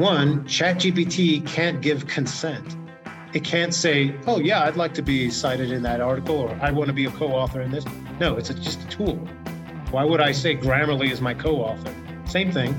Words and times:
One, 0.00 0.44
ChatGPT 0.44 1.46
can't 1.46 1.82
give 1.82 2.06
consent. 2.06 2.74
It 3.34 3.44
can't 3.44 3.74
say, 3.74 4.14
oh, 4.26 4.40
yeah, 4.40 4.62
I'd 4.64 4.76
like 4.76 4.94
to 4.94 5.02
be 5.02 5.28
cited 5.28 5.70
in 5.70 5.82
that 5.82 6.00
article 6.00 6.38
or 6.38 6.58
I 6.62 6.70
want 6.70 6.86
to 6.86 6.94
be 6.94 7.04
a 7.04 7.10
co 7.10 7.26
author 7.26 7.60
in 7.60 7.70
this. 7.70 7.84
No, 8.18 8.38
it's 8.38 8.48
a, 8.48 8.54
just 8.54 8.82
a 8.82 8.86
tool. 8.88 9.16
Why 9.90 10.04
would 10.04 10.22
I 10.22 10.32
say 10.32 10.56
Grammarly 10.56 11.10
is 11.10 11.20
my 11.20 11.34
co 11.34 11.56
author? 11.56 11.94
Same 12.24 12.50
thing. 12.50 12.70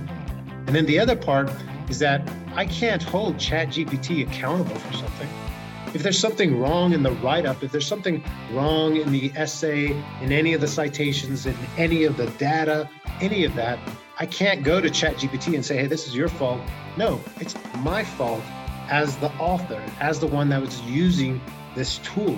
And 0.65 0.75
then 0.75 0.88
the 0.88 0.97
other 0.97 1.15
part 1.15 1.52
is 1.89 1.99
that 1.99 2.27
I 2.55 2.65
can't 2.65 3.03
hold 3.03 3.35
ChatGPT 3.35 4.27
accountable 4.27 4.73
for 4.73 4.93
something. 4.93 5.29
If 5.93 6.01
there's 6.01 6.17
something 6.17 6.59
wrong 6.59 6.91
in 6.91 7.03
the 7.03 7.11
write 7.11 7.45
up, 7.45 7.61
if 7.61 7.71
there's 7.71 7.85
something 7.85 8.23
wrong 8.51 8.95
in 8.95 9.11
the 9.11 9.31
essay, 9.35 9.91
in 10.23 10.31
any 10.31 10.55
of 10.55 10.61
the 10.61 10.67
citations, 10.67 11.45
in 11.45 11.55
any 11.77 12.03
of 12.03 12.17
the 12.17 12.25
data, 12.39 12.89
any 13.19 13.45
of 13.45 13.53
that, 13.53 13.77
I 14.20 14.25
can't 14.25 14.63
go 14.63 14.81
to 14.81 14.89
ChatGPT 14.89 15.55
and 15.55 15.65
say, 15.65 15.77
hey, 15.77 15.88
this 15.88 16.07
is 16.07 16.15
your 16.15 16.27
fault. 16.27 16.61
No, 16.97 17.21
it's 17.39 17.55
my 17.77 18.03
fault 18.03 18.43
as 18.89 19.17
the 19.17 19.31
author, 19.33 19.81
as 19.99 20.19
the 20.19 20.27
one 20.27 20.49
that 20.49 20.61
was 20.61 20.81
using 20.81 21.41
this 21.75 21.99
tool. 21.99 22.38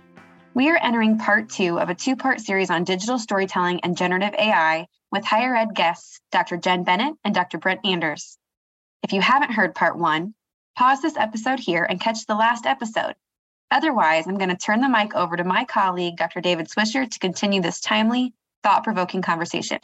We 0.53 0.69
are 0.69 0.77
entering 0.77 1.17
part 1.17 1.49
two 1.49 1.79
of 1.79 1.89
a 1.89 1.95
two 1.95 2.17
part 2.17 2.41
series 2.41 2.69
on 2.69 2.83
digital 2.83 3.17
storytelling 3.17 3.79
and 3.81 3.95
generative 3.95 4.33
AI 4.33 4.85
with 5.09 5.23
higher 5.23 5.55
ed 5.55 5.73
guests 5.73 6.19
Dr. 6.29 6.57
Jen 6.57 6.83
Bennett 6.83 7.15
and 7.23 7.33
Dr. 7.33 7.57
Brent 7.57 7.79
Anders. 7.85 8.37
If 9.01 9.13
you 9.13 9.21
haven't 9.21 9.53
heard 9.53 9.73
part 9.73 9.97
one, 9.97 10.33
pause 10.77 11.01
this 11.01 11.15
episode 11.15 11.59
here 11.59 11.85
and 11.85 12.01
catch 12.01 12.25
the 12.25 12.35
last 12.35 12.65
episode. 12.65 13.15
Otherwise, 13.71 14.27
I'm 14.27 14.37
going 14.37 14.49
to 14.49 14.57
turn 14.57 14.81
the 14.81 14.89
mic 14.89 15.15
over 15.15 15.37
to 15.37 15.45
my 15.45 15.63
colleague, 15.63 16.17
Dr. 16.17 16.41
David 16.41 16.67
Swisher, 16.67 17.09
to 17.09 17.19
continue 17.19 17.61
this 17.61 17.79
timely, 17.79 18.33
thought 18.61 18.83
provoking 18.83 19.21
conversation. 19.21 19.79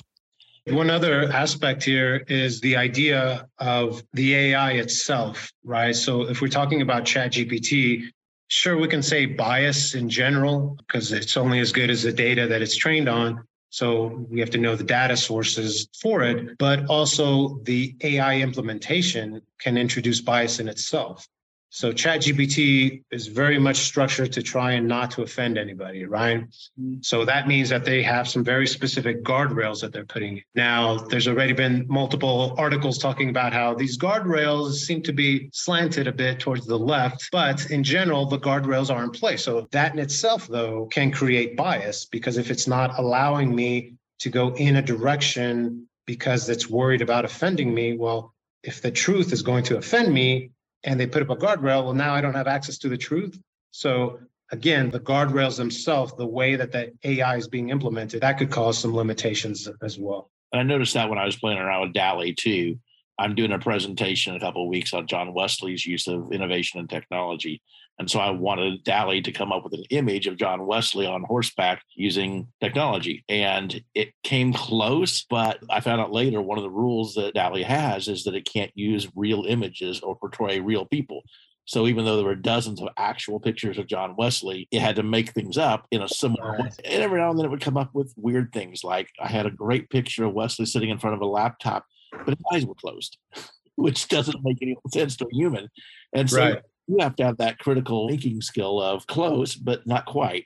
One 0.65 0.89
other 0.89 1.31
aspect 1.31 1.81
here 1.85 2.25
is 2.27 2.59
the 2.59 2.75
idea 2.75 3.47
of 3.57 4.03
the 4.11 4.35
AI 4.35 4.71
itself, 4.73 5.49
right? 5.63 5.95
So 5.95 6.27
if 6.27 6.41
we're 6.41 6.49
talking 6.49 6.81
about 6.81 7.05
ChatGPT, 7.05 8.11
Sure, 8.49 8.77
we 8.77 8.87
can 8.87 9.03
say 9.03 9.25
bias 9.25 9.93
in 9.93 10.09
general 10.09 10.77
because 10.79 11.11
it's 11.11 11.35
only 11.35 11.59
as 11.59 11.71
good 11.71 11.89
as 11.89 12.03
the 12.03 12.13
data 12.13 12.47
that 12.47 12.61
it's 12.61 12.77
trained 12.77 13.09
on. 13.09 13.45
So 13.69 14.25
we 14.29 14.39
have 14.39 14.49
to 14.51 14.57
know 14.57 14.75
the 14.75 14.83
data 14.83 15.17
sources 15.17 15.89
for 16.01 16.23
it, 16.23 16.57
but 16.57 16.85
also 16.85 17.59
the 17.63 17.95
AI 18.01 18.39
implementation 18.39 19.41
can 19.59 19.77
introduce 19.77 20.21
bias 20.21 20.59
in 20.59 20.69
itself. 20.69 21.27
So 21.69 21.91
ChatGPT 21.91 23.03
is 23.11 23.27
very 23.27 23.59
much 23.59 23.77
structured 23.77 24.31
to 24.33 24.41
try 24.41 24.73
and 24.73 24.87
not 24.87 25.11
to 25.11 25.21
offend 25.23 25.57
anybody, 25.57 26.05
right? 26.05 26.41
Mm-hmm. 26.41 26.95
So 27.01 27.25
that 27.25 27.47
means 27.47 27.69
that 27.69 27.83
they 27.83 28.01
have 28.03 28.27
some 28.27 28.43
very 28.43 28.65
specific 28.65 29.23
guardrails 29.23 29.81
that 29.81 29.91
they're 29.91 30.05
putting. 30.05 30.41
Now, 30.55 30.97
there's 30.97 31.27
already 31.27 31.53
been 31.53 31.85
multiple 31.89 32.55
articles 32.57 32.97
talking 32.97 33.29
about 33.29 33.51
how 33.51 33.73
these 33.73 33.97
guardrails 33.97 34.75
seem 34.75 35.01
to 35.03 35.13
be 35.13 35.49
slanted 35.51 36.07
a 36.07 36.11
bit 36.11 36.39
towards 36.39 36.65
the 36.65 36.79
left, 36.79 37.27
but 37.31 37.69
in 37.69 37.83
general, 37.83 38.25
the 38.25 38.39
guardrails 38.39 38.93
are 38.93 39.03
in 39.03 39.11
place. 39.11 39.43
So 39.43 39.67
that 39.71 39.93
in 39.93 39.99
itself, 39.99 40.47
though, 40.47 40.85
can 40.85 41.11
create 41.11 41.57
bias 41.57 42.05
because 42.05 42.37
if 42.37 42.49
it's 42.49 42.67
not 42.67 42.97
allowing 42.97 43.53
me 43.53 43.93
to 44.19 44.29
go 44.29 44.53
in 44.55 44.77
a 44.77 44.81
direction 44.81 45.87
because 46.05 46.47
it's 46.47 46.69
worried 46.69 47.01
about 47.01 47.25
offending 47.25 47.73
me, 47.73 47.97
well, 47.97 48.33
if 48.63 48.81
the 48.81 48.91
truth 48.91 49.33
is 49.33 49.41
going 49.41 49.63
to 49.65 49.77
offend 49.77 50.13
me, 50.13 50.51
and 50.83 50.99
they 50.99 51.07
put 51.07 51.21
up 51.21 51.29
a 51.29 51.35
guardrail, 51.35 51.83
well, 51.83 51.93
now 51.93 52.13
I 52.13 52.21
don't 52.21 52.33
have 52.33 52.47
access 52.47 52.77
to 52.79 52.89
the 52.89 52.97
truth. 52.97 53.39
So 53.71 54.19
again, 54.51 54.89
the 54.89 54.99
guardrails 54.99 55.57
themselves, 55.57 56.13
the 56.17 56.25
way 56.25 56.55
that 56.55 56.71
the 56.71 56.93
AI 57.03 57.37
is 57.37 57.47
being 57.47 57.69
implemented, 57.69 58.21
that 58.21 58.37
could 58.37 58.51
cause 58.51 58.77
some 58.77 58.95
limitations 58.95 59.67
as 59.81 59.97
well. 59.99 60.31
And 60.51 60.59
I 60.59 60.63
noticed 60.63 60.93
that 60.93 61.09
when 61.09 61.19
I 61.19 61.25
was 61.25 61.35
playing 61.35 61.57
around 61.57 61.81
with 61.81 61.93
DALL-E 61.93 62.33
too. 62.33 62.79
I'm 63.19 63.33
doing 63.33 63.51
a 63.51 63.59
presentation 63.59 64.35
in 64.35 64.37
a 64.37 64.45
couple 64.45 64.63
of 64.63 64.69
weeks 64.69 64.93
on 64.93 65.07
John 65.07 65.33
Wesley's 65.33 65.85
use 65.85 66.07
of 66.07 66.31
innovation 66.31 66.79
and 66.79 66.89
technology. 66.89 67.61
And 67.99 68.09
so 68.09 68.19
I 68.19 68.29
wanted 68.29 68.83
DALL-E 68.83 69.21
to 69.23 69.31
come 69.31 69.51
up 69.51 69.63
with 69.63 69.73
an 69.73 69.85
image 69.89 70.27
of 70.27 70.37
John 70.37 70.67
Wesley 70.67 71.07
on 71.07 71.23
horseback 71.23 71.81
using 71.95 72.47
technology. 72.61 73.23
And 73.27 73.83
it 73.95 74.13
came 74.23 74.53
close, 74.53 75.25
but 75.27 75.59
I 75.69 75.79
found 75.79 76.01
out 76.01 76.11
later 76.11 76.41
one 76.41 76.59
of 76.59 76.63
the 76.63 76.69
rules 76.69 77.15
that 77.15 77.33
DALL-E 77.33 77.63
has 77.63 78.07
is 78.07 78.23
that 78.25 78.35
it 78.35 78.47
can't 78.51 78.71
use 78.75 79.07
real 79.15 79.45
images 79.47 79.99
or 80.01 80.15
portray 80.15 80.59
real 80.59 80.85
people. 80.85 81.23
So 81.65 81.87
even 81.87 82.05
though 82.05 82.15
there 82.15 82.25
were 82.25 82.35
dozens 82.35 82.81
of 82.81 82.87
actual 82.97 83.39
pictures 83.39 83.77
of 83.77 83.87
John 83.87 84.15
Wesley, 84.15 84.67
it 84.71 84.79
had 84.79 84.95
to 84.97 85.03
make 85.03 85.31
things 85.31 85.57
up 85.57 85.85
in 85.91 86.01
a 86.01 86.07
similar 86.07 86.53
way. 86.53 86.69
And 86.85 87.03
every 87.03 87.19
now 87.19 87.31
and 87.31 87.37
then 87.37 87.45
it 87.45 87.49
would 87.49 87.61
come 87.61 87.77
up 87.77 87.93
with 87.93 88.13
weird 88.15 88.53
things. 88.53 88.83
Like 88.83 89.09
I 89.19 89.27
had 89.27 89.45
a 89.45 89.51
great 89.51 89.89
picture 89.89 90.23
of 90.23 90.33
Wesley 90.33 90.65
sitting 90.65 90.91
in 90.91 90.99
front 90.99 91.15
of 91.15 91.21
a 91.21 91.25
laptop, 91.25 91.85
but 92.11 92.37
his 92.37 92.45
eyes 92.53 92.65
were 92.65 92.75
closed, 92.75 93.17
which 93.75 94.07
doesn't 94.07 94.43
make 94.43 94.59
any 94.61 94.77
sense 94.93 95.17
to 95.17 95.25
a 95.25 95.35
human. 95.35 95.67
And 96.13 96.29
so 96.29 96.39
right 96.39 96.61
you 96.87 96.97
have 96.99 97.15
to 97.17 97.25
have 97.25 97.37
that 97.37 97.59
critical 97.59 98.07
thinking 98.09 98.41
skill 98.41 98.81
of 98.81 99.05
close, 99.07 99.55
but 99.55 99.85
not 99.85 100.05
quite. 100.05 100.45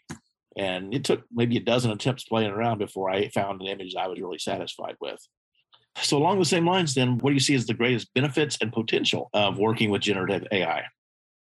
And 0.57 0.93
it 0.93 1.03
took 1.03 1.23
maybe 1.31 1.57
a 1.57 1.61
dozen 1.61 1.91
attempts 1.91 2.23
playing 2.23 2.51
around 2.51 2.79
before 2.79 3.09
I 3.09 3.29
found 3.29 3.61
an 3.61 3.67
image 3.67 3.95
I 3.95 4.07
was 4.07 4.19
really 4.19 4.39
satisfied 4.39 4.95
with. 4.99 5.19
So, 6.01 6.17
along 6.17 6.39
the 6.39 6.45
same 6.45 6.65
lines, 6.65 6.93
then, 6.93 7.17
what 7.19 7.29
do 7.29 7.33
you 7.33 7.39
see 7.39 7.55
as 7.55 7.65
the 7.65 7.73
greatest 7.73 8.13
benefits 8.13 8.57
and 8.61 8.71
potential 8.71 9.29
of 9.33 9.57
working 9.57 9.89
with 9.89 10.01
generative 10.01 10.47
AI? 10.51 10.83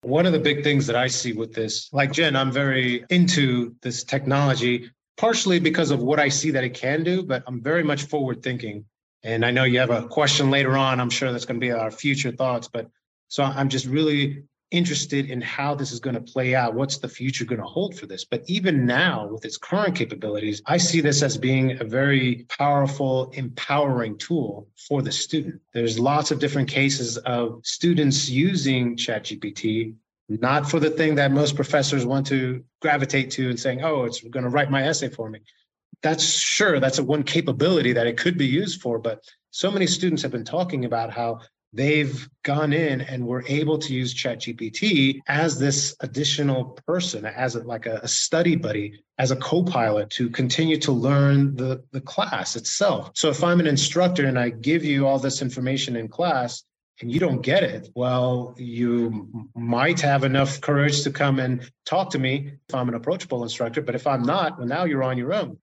One 0.01 0.25
of 0.25 0.34
the 0.34 0.39
big 0.39 0.63
things 0.63 0.85
that 0.88 0.95
I 0.95 1.07
see 1.07 1.34
with 1.34 1.53
this, 1.53 1.89
like 1.91 2.11
Jen, 2.11 2.35
I'm 2.35 2.51
very 2.51 3.05
into 3.09 3.75
this 3.81 4.03
technology, 4.03 4.91
partially 5.17 5.59
because 5.59 5.89
of 5.89 6.01
what 6.01 6.19
I 6.19 6.29
see 6.29 6.51
that 6.51 6.63
it 6.63 6.75
can 6.75 7.03
do, 7.03 7.23
but 7.23 7.44
I'm 7.47 7.61
very 7.61 7.84
much 7.84 8.03
forward 8.03 8.44
thinking. 8.44 8.85
And 9.23 9.44
I 9.44 9.50
know 9.50 9.63
you 9.63 9.79
have 9.79 9.89
a 9.89 10.07
question 10.07 10.51
later 10.51 10.78
on. 10.78 11.00
I'm 11.00 11.09
sure 11.09 11.31
that's 11.31 11.45
going 11.45 11.59
to 11.59 11.66
be 11.66 11.72
our 11.72 11.89
future 11.89 12.31
thoughts, 12.31 12.67
but 12.72 12.88
so 13.29 13.44
I'm 13.44 13.69
just 13.69 13.88
really 13.88 14.44
interested 14.71 15.29
in 15.29 15.41
how 15.41 15.75
this 15.75 15.91
is 15.91 15.99
going 15.99 16.15
to 16.15 16.21
play 16.21 16.55
out. 16.55 16.73
What's 16.73 16.97
the 16.97 17.07
future 17.07 17.45
going 17.45 17.61
to 17.61 17.67
hold 17.67 17.97
for 17.97 18.07
this? 18.07 18.25
But 18.25 18.43
even 18.47 18.85
now, 18.85 19.27
with 19.27 19.45
its 19.45 19.57
current 19.57 19.95
capabilities, 19.95 20.61
I 20.65 20.77
see 20.77 21.01
this 21.01 21.21
as 21.21 21.37
being 21.37 21.79
a 21.79 21.83
very 21.83 22.45
powerful, 22.49 23.31
empowering 23.31 24.17
tool 24.17 24.67
for 24.87 25.01
the 25.01 25.11
student. 25.11 25.61
There's 25.73 25.99
lots 25.99 26.31
of 26.31 26.39
different 26.39 26.69
cases 26.69 27.17
of 27.17 27.61
students 27.63 28.29
using 28.29 28.95
ChatGPT. 28.95 29.95
Not 30.27 30.69
for 30.69 30.79
the 30.79 30.89
thing 30.89 31.15
that 31.15 31.31
most 31.31 31.55
professors 31.55 32.05
want 32.05 32.25
to 32.27 32.63
gravitate 32.81 33.29
to 33.31 33.49
and 33.49 33.59
saying, 33.59 33.83
oh, 33.83 34.05
it's 34.05 34.21
going 34.21 34.43
to 34.43 34.49
write 34.49 34.71
my 34.71 34.83
essay 34.83 35.09
for 35.09 35.29
me. 35.29 35.39
That's 36.01 36.23
sure, 36.23 36.79
that's 36.79 36.97
a 36.97 37.03
one 37.03 37.23
capability 37.23 37.93
that 37.93 38.07
it 38.07 38.17
could 38.17 38.37
be 38.37 38.47
used 38.47 38.81
for. 38.81 38.97
But 38.97 39.23
so 39.51 39.69
many 39.69 39.85
students 39.85 40.23
have 40.23 40.31
been 40.31 40.43
talking 40.43 40.85
about 40.85 41.11
how 41.11 41.41
they've 41.75 42.27
gone 42.43 42.73
in 42.73 43.01
and 43.01 43.25
were 43.27 43.43
able 43.47 43.77
to 43.77 43.93
use 43.93 44.13
ChatGPT 44.13 45.19
as 45.27 45.59
this 45.59 45.95
additional 45.99 46.79
person, 46.87 47.25
as 47.25 47.55
a, 47.55 47.63
like 47.63 47.85
a, 47.85 47.99
a, 48.01 48.07
study 48.07 48.55
buddy, 48.55 49.03
as 49.17 49.31
a 49.31 49.35
co-pilot 49.35 50.09
to 50.11 50.29
continue 50.29 50.77
to 50.77 50.91
learn 50.91 51.55
the, 51.55 51.83
the 51.91 52.01
class 52.01 52.55
itself. 52.55 53.11
So 53.13 53.29
if 53.29 53.43
I'm 53.43 53.59
an 53.59 53.67
instructor 53.67 54.25
and 54.25 54.39
I 54.39 54.49
give 54.49 54.85
you 54.85 55.05
all 55.05 55.19
this 55.19 55.41
information 55.41 55.95
in 55.95 56.07
class 56.07 56.63
and 57.01 57.11
you 57.11 57.19
don't 57.19 57.41
get 57.41 57.63
it, 57.63 57.89
well, 57.93 58.55
you 58.57 59.49
might 59.53 59.99
have 59.99 60.23
enough 60.23 60.61
courage 60.61 61.03
to 61.03 61.11
come 61.11 61.39
and 61.39 61.69
talk 61.85 62.09
to 62.11 62.19
me 62.19 62.53
if 62.69 62.75
I'm 62.75 62.87
an 62.87 62.95
approachable 62.95 63.43
instructor. 63.43 63.81
But 63.81 63.95
if 63.95 64.07
I'm 64.07 64.23
not, 64.23 64.57
well, 64.57 64.67
now 64.67 64.85
you're 64.85 65.03
on 65.03 65.17
your 65.17 65.33
own. 65.33 65.57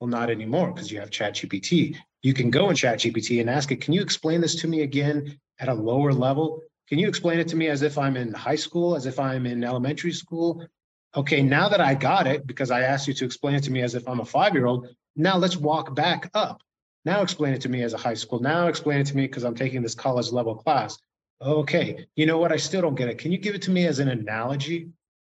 Well, 0.00 0.08
not 0.08 0.30
anymore 0.30 0.72
because 0.72 0.90
you 0.90 1.00
have 1.00 1.10
ChatGPT. 1.10 1.96
You 2.22 2.34
can 2.34 2.50
go 2.50 2.70
in 2.70 2.76
ChatGPT 2.76 3.40
and 3.40 3.48
ask 3.48 3.70
it, 3.70 3.80
can 3.80 3.94
you 3.94 4.02
explain 4.02 4.40
this 4.40 4.56
to 4.56 4.68
me 4.68 4.82
again 4.82 5.38
at 5.60 5.68
a 5.68 5.74
lower 5.74 6.12
level? 6.12 6.62
Can 6.88 6.98
you 6.98 7.08
explain 7.08 7.38
it 7.38 7.48
to 7.48 7.56
me 7.56 7.68
as 7.68 7.82
if 7.82 7.98
I'm 7.98 8.16
in 8.16 8.32
high 8.32 8.56
school, 8.56 8.96
as 8.96 9.06
if 9.06 9.18
I'm 9.20 9.46
in 9.46 9.62
elementary 9.62 10.12
school? 10.12 10.66
Okay, 11.14 11.42
now 11.42 11.68
that 11.68 11.80
I 11.80 11.94
got 11.94 12.26
it, 12.26 12.46
because 12.46 12.70
I 12.70 12.82
asked 12.82 13.08
you 13.08 13.14
to 13.14 13.24
explain 13.24 13.54
it 13.54 13.64
to 13.64 13.70
me 13.70 13.82
as 13.82 13.94
if 13.94 14.08
I'm 14.08 14.20
a 14.20 14.24
five 14.24 14.54
year 14.54 14.66
old, 14.66 14.88
now 15.16 15.36
let's 15.36 15.56
walk 15.56 15.94
back 15.94 16.30
up. 16.34 16.60
Now 17.04 17.22
explain 17.22 17.54
it 17.54 17.60
to 17.62 17.68
me 17.68 17.82
as 17.82 17.94
a 17.94 17.98
high 17.98 18.14
school. 18.14 18.40
Now 18.40 18.66
explain 18.66 19.00
it 19.00 19.06
to 19.06 19.16
me 19.16 19.26
because 19.26 19.44
I'm 19.44 19.54
taking 19.54 19.82
this 19.82 19.94
college 19.94 20.32
level 20.32 20.54
class. 20.54 20.98
Okay, 21.40 22.06
you 22.16 22.26
know 22.26 22.38
what? 22.38 22.52
I 22.52 22.56
still 22.56 22.82
don't 22.82 22.96
get 22.96 23.08
it. 23.08 23.18
Can 23.18 23.32
you 23.32 23.38
give 23.38 23.54
it 23.54 23.62
to 23.62 23.70
me 23.70 23.86
as 23.86 24.00
an 24.00 24.08
analogy? 24.08 24.88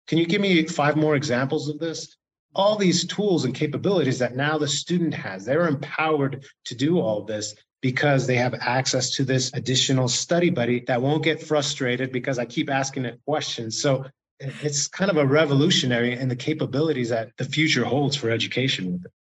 Can 0.08 0.20
you 0.20 0.26
give 0.26 0.42
me 0.42 0.66
five 0.68 0.96
more 0.96 1.16
examples 1.16 1.68
of 1.68 1.80
this? 1.80 2.16
All 2.56 2.78
these 2.78 3.06
tools 3.06 3.46
and 3.46 3.54
capabilities 3.54 4.20
that 4.20 4.36
now 4.36 4.58
the 4.58 4.68
student 4.68 5.14
has, 5.14 5.46
they're 5.46 5.68
empowered 5.68 6.46
to 6.66 6.76
do 6.76 7.00
all 7.00 7.24
this 7.24 7.56
because 7.82 8.26
they 8.26 8.38
have 8.38 8.56
access 8.62 9.12
to 9.12 9.24
this 9.24 9.52
additional 9.54 10.08
study 10.08 10.50
buddy 10.50 10.80
that 10.88 11.02
won't 11.02 11.24
get 11.24 11.44
frustrated 11.44 12.12
because 12.12 12.40
I 12.40 12.46
keep 12.46 12.70
asking 12.70 13.06
it 13.06 13.20
questions. 13.26 13.82
So 13.82 14.06
it's 14.40 14.88
kind 14.88 15.12
of 15.12 15.18
a 15.18 15.26
revolutionary 15.26 16.14
in 16.14 16.28
the 16.28 16.36
capabilities 16.36 17.10
that 17.10 17.32
the 17.38 17.46
future 17.46 17.86
holds 17.86 18.16
for 18.16 18.30
education 18.30 18.94
with 18.94 19.06
it. 19.06 19.12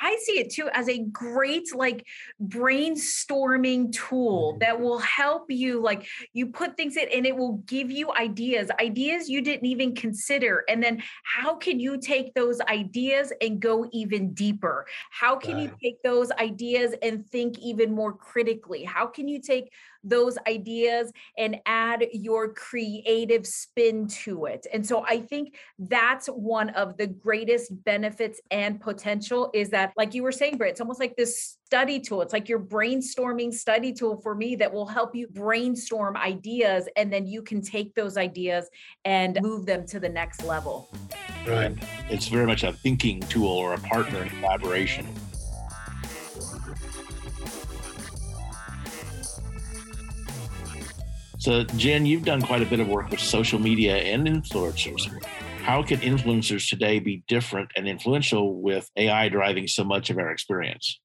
I 0.00 0.18
see 0.22 0.38
it 0.38 0.50
too 0.50 0.68
as 0.72 0.88
a 0.88 0.98
great 0.98 1.74
like 1.74 2.06
brainstorming 2.42 3.92
tool 3.92 4.52
mm-hmm. 4.52 4.58
that 4.60 4.80
will 4.80 4.98
help 4.98 5.50
you 5.50 5.80
like 5.80 6.06
you 6.32 6.46
put 6.46 6.76
things 6.76 6.96
in 6.96 7.08
and 7.14 7.26
it 7.26 7.36
will 7.36 7.58
give 7.66 7.90
you 7.90 8.12
ideas 8.12 8.70
ideas 8.80 9.28
you 9.28 9.42
didn't 9.42 9.66
even 9.66 9.94
consider 9.94 10.64
and 10.68 10.82
then 10.82 11.02
how 11.22 11.54
can 11.54 11.78
you 11.78 11.98
take 11.98 12.34
those 12.34 12.60
ideas 12.62 13.32
and 13.40 13.60
go 13.60 13.88
even 13.92 14.32
deeper 14.32 14.86
how 15.10 15.36
can 15.36 15.54
right. 15.54 15.62
you 15.62 15.76
take 15.82 16.02
those 16.02 16.30
ideas 16.32 16.94
and 17.02 17.26
think 17.28 17.58
even 17.58 17.92
more 17.92 18.12
critically 18.12 18.84
how 18.84 19.06
can 19.06 19.28
you 19.28 19.40
take 19.40 19.70
those 20.02 20.38
ideas 20.48 21.12
and 21.36 21.58
add 21.66 22.06
your 22.12 22.52
creative 22.52 23.46
spin 23.46 24.06
to 24.06 24.46
it. 24.46 24.66
And 24.72 24.86
so 24.86 25.04
I 25.06 25.20
think 25.20 25.56
that's 25.78 26.26
one 26.28 26.70
of 26.70 26.96
the 26.96 27.06
greatest 27.06 27.72
benefits 27.84 28.40
and 28.50 28.80
potential 28.80 29.50
is 29.54 29.70
that, 29.70 29.92
like 29.96 30.14
you 30.14 30.22
were 30.22 30.32
saying, 30.32 30.56
Britt, 30.56 30.72
it's 30.72 30.80
almost 30.80 31.00
like 31.00 31.16
this 31.16 31.58
study 31.66 32.00
tool. 32.00 32.22
It's 32.22 32.32
like 32.32 32.48
your 32.48 32.58
brainstorming 32.58 33.54
study 33.54 33.92
tool 33.92 34.20
for 34.20 34.34
me 34.34 34.56
that 34.56 34.72
will 34.72 34.86
help 34.86 35.14
you 35.14 35.28
brainstorm 35.28 36.16
ideas 36.16 36.88
and 36.96 37.12
then 37.12 37.26
you 37.26 37.42
can 37.42 37.62
take 37.62 37.94
those 37.94 38.16
ideas 38.16 38.68
and 39.04 39.38
move 39.40 39.66
them 39.66 39.86
to 39.86 40.00
the 40.00 40.08
next 40.08 40.42
level. 40.44 40.92
Right. 41.46 41.76
It's 42.08 42.26
very 42.26 42.46
much 42.46 42.64
a 42.64 42.72
thinking 42.72 43.20
tool 43.20 43.48
or 43.48 43.74
a 43.74 43.78
partner 43.78 44.22
in 44.22 44.30
collaboration. 44.30 45.06
So, 51.40 51.64
Jen, 51.64 52.04
you've 52.04 52.26
done 52.26 52.42
quite 52.42 52.60
a 52.60 52.66
bit 52.66 52.80
of 52.80 52.88
work 52.88 53.08
with 53.08 53.18
social 53.18 53.58
media 53.58 53.96
and 53.96 54.26
influencers. 54.26 55.10
How 55.62 55.82
can 55.82 55.98
influencers 56.00 56.68
today 56.68 56.98
be 56.98 57.24
different 57.28 57.70
and 57.76 57.88
influential 57.88 58.60
with 58.60 58.90
AI 58.94 59.30
driving 59.30 59.66
so 59.66 59.82
much 59.82 60.10
of 60.10 60.18
our 60.18 60.30
experience? 60.30 61.00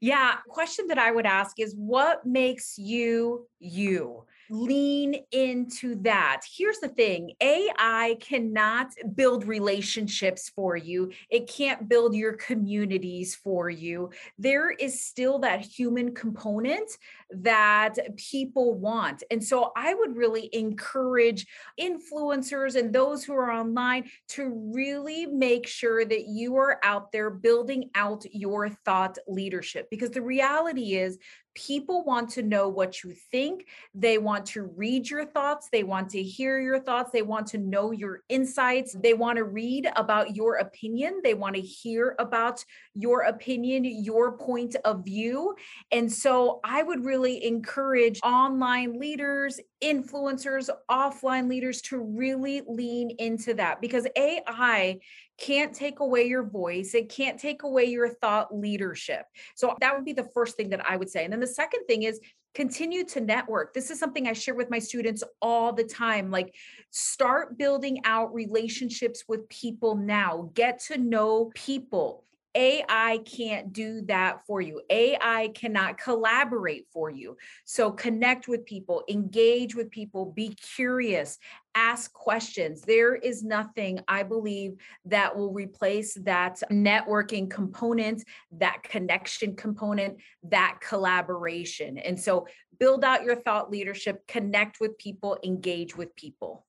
Yeah, 0.00 0.38
question 0.48 0.88
that 0.88 0.98
I 0.98 1.12
would 1.12 1.24
ask 1.24 1.60
is 1.60 1.72
what 1.76 2.26
makes 2.26 2.76
you 2.78 3.46
you? 3.60 4.24
Lean 4.50 5.16
into 5.30 5.96
that. 6.02 6.42
Here's 6.56 6.78
the 6.78 6.88
thing 6.88 7.32
AI 7.40 8.16
cannot 8.20 8.88
build 9.14 9.46
relationships 9.46 10.50
for 10.54 10.76
you, 10.76 11.12
it 11.30 11.48
can't 11.48 11.88
build 11.88 12.14
your 12.14 12.34
communities 12.34 13.34
for 13.34 13.70
you. 13.70 14.10
There 14.38 14.70
is 14.70 15.04
still 15.04 15.38
that 15.40 15.60
human 15.60 16.14
component 16.14 16.90
that 17.30 17.96
people 18.16 18.74
want. 18.74 19.22
And 19.30 19.42
so 19.42 19.72
I 19.76 19.94
would 19.94 20.16
really 20.16 20.48
encourage 20.52 21.46
influencers 21.80 22.76
and 22.76 22.92
those 22.92 23.24
who 23.24 23.34
are 23.34 23.50
online 23.50 24.10
to 24.28 24.48
really 24.74 25.26
make 25.26 25.66
sure 25.66 26.04
that 26.04 26.26
you 26.28 26.56
are 26.56 26.78
out 26.82 27.12
there 27.12 27.30
building 27.30 27.90
out 27.94 28.24
your 28.30 28.68
thought 28.68 29.18
leadership 29.26 29.88
because 29.90 30.10
the 30.10 30.22
reality 30.22 30.94
is 30.94 31.18
people 31.54 32.04
want 32.04 32.30
to 32.30 32.42
know 32.42 32.68
what 32.68 33.02
you 33.02 33.14
think. 33.30 33.66
They 33.94 34.18
want 34.18 34.46
to 34.46 34.62
read 34.62 35.08
your 35.08 35.24
thoughts. 35.24 35.68
They 35.70 35.84
want 35.84 36.10
to 36.10 36.22
hear 36.22 36.60
your 36.60 36.80
thoughts. 36.80 37.10
They 37.12 37.22
want 37.22 37.46
to 37.48 37.58
know 37.58 37.92
your 37.92 38.22
insights. 38.28 38.96
They 39.00 39.14
want 39.14 39.36
to 39.38 39.44
read 39.44 39.88
about 39.96 40.36
your 40.36 40.56
opinion. 40.56 41.20
They 41.22 41.34
want 41.34 41.54
to 41.56 41.60
hear 41.60 42.16
about 42.18 42.64
your 42.94 43.22
opinion, 43.22 43.84
your 43.84 44.36
point 44.36 44.76
of 44.84 45.04
view. 45.04 45.54
And 45.92 46.12
so 46.12 46.60
I 46.64 46.82
would 46.82 47.04
really 47.04 47.44
encourage 47.44 48.20
online 48.22 48.98
leaders, 48.98 49.60
influencers, 49.82 50.68
offline 50.90 51.48
leaders 51.48 51.80
to 51.82 51.98
really 51.98 52.62
lean 52.66 53.10
into 53.18 53.54
that 53.54 53.80
because 53.80 54.06
AI 54.16 54.98
can't 55.38 55.74
take 55.74 56.00
away 56.00 56.24
your 56.24 56.44
voice. 56.44 56.94
It 56.94 57.08
can't 57.08 57.38
take 57.38 57.62
away 57.62 57.86
your 57.86 58.08
thought 58.08 58.54
leadership. 58.56 59.26
So 59.54 59.74
that 59.80 59.94
would 59.94 60.04
be 60.04 60.12
the 60.12 60.28
first 60.34 60.56
thing 60.56 60.70
that 60.70 60.88
I 60.88 60.96
would 60.96 61.10
say. 61.10 61.24
And 61.24 61.32
then 61.32 61.40
the 61.40 61.46
second 61.46 61.84
thing 61.86 62.04
is 62.04 62.20
continue 62.54 63.04
to 63.04 63.20
network. 63.20 63.74
This 63.74 63.90
is 63.90 63.98
something 63.98 64.28
I 64.28 64.32
share 64.32 64.54
with 64.54 64.70
my 64.70 64.78
students 64.78 65.24
all 65.42 65.72
the 65.72 65.84
time. 65.84 66.30
Like, 66.30 66.54
start 66.90 67.58
building 67.58 67.98
out 68.04 68.32
relationships 68.32 69.24
with 69.26 69.48
people 69.48 69.96
now, 69.96 70.50
get 70.54 70.80
to 70.86 70.98
know 70.98 71.50
people. 71.54 72.24
AI 72.54 73.20
can't 73.24 73.72
do 73.72 74.02
that 74.02 74.46
for 74.46 74.60
you. 74.60 74.80
AI 74.90 75.50
cannot 75.54 75.98
collaborate 75.98 76.86
for 76.92 77.10
you. 77.10 77.36
So 77.64 77.90
connect 77.90 78.48
with 78.48 78.64
people, 78.64 79.02
engage 79.08 79.74
with 79.74 79.90
people, 79.90 80.26
be 80.26 80.54
curious, 80.54 81.38
ask 81.74 82.12
questions. 82.12 82.82
There 82.82 83.14
is 83.14 83.42
nothing, 83.42 84.00
I 84.06 84.22
believe, 84.22 84.76
that 85.06 85.36
will 85.36 85.52
replace 85.52 86.14
that 86.22 86.62
networking 86.70 87.50
component, 87.50 88.24
that 88.52 88.82
connection 88.82 89.56
component, 89.56 90.18
that 90.44 90.78
collaboration. 90.80 91.98
And 91.98 92.18
so 92.18 92.46
build 92.78 93.04
out 93.04 93.24
your 93.24 93.36
thought 93.36 93.70
leadership, 93.70 94.26
connect 94.28 94.80
with 94.80 94.96
people, 94.98 95.38
engage 95.42 95.96
with 95.96 96.14
people. 96.14 96.64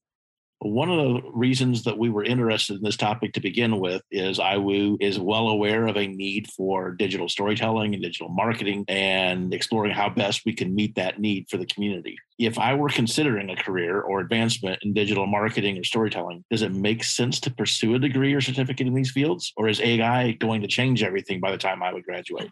One 0.59 0.89
of 0.89 0.97
the 0.97 1.21
reasons 1.33 1.83
that 1.83 1.97
we 1.97 2.09
were 2.09 2.23
interested 2.23 2.77
in 2.77 2.83
this 2.83 2.97
topic 2.97 3.33
to 3.33 3.41
begin 3.41 3.79
with 3.79 4.01
is 4.09 4.39
IWU 4.39 4.97
is 5.01 5.19
well 5.19 5.49
aware 5.49 5.85
of 5.85 5.97
a 5.97 6.07
need 6.07 6.49
for 6.51 6.91
digital 6.91 7.27
storytelling 7.27 7.93
and 7.93 8.01
digital 8.01 8.29
marketing 8.29 8.85
and 8.87 9.53
exploring 9.53 9.91
how 9.91 10.09
best 10.09 10.43
we 10.45 10.53
can 10.53 10.73
meet 10.73 10.95
that 10.95 11.19
need 11.19 11.47
for 11.49 11.57
the 11.57 11.65
community. 11.65 12.17
If 12.39 12.57
I 12.57 12.73
were 12.73 12.89
considering 12.89 13.49
a 13.49 13.55
career 13.55 14.01
or 14.01 14.21
advancement 14.21 14.79
in 14.81 14.93
digital 14.93 15.27
marketing 15.27 15.77
or 15.77 15.83
storytelling, 15.83 16.43
does 16.49 16.61
it 16.61 16.71
make 16.71 17.03
sense 17.03 17.39
to 17.41 17.53
pursue 17.53 17.95
a 17.95 17.99
degree 17.99 18.33
or 18.33 18.41
certificate 18.41 18.87
in 18.87 18.93
these 18.93 19.11
fields? 19.11 19.51
Or 19.57 19.67
is 19.67 19.81
AI 19.81 20.31
going 20.31 20.61
to 20.61 20.67
change 20.67 21.03
everything 21.03 21.39
by 21.39 21.51
the 21.51 21.57
time 21.57 21.83
I 21.83 21.93
would 21.93 22.05
graduate? 22.05 22.49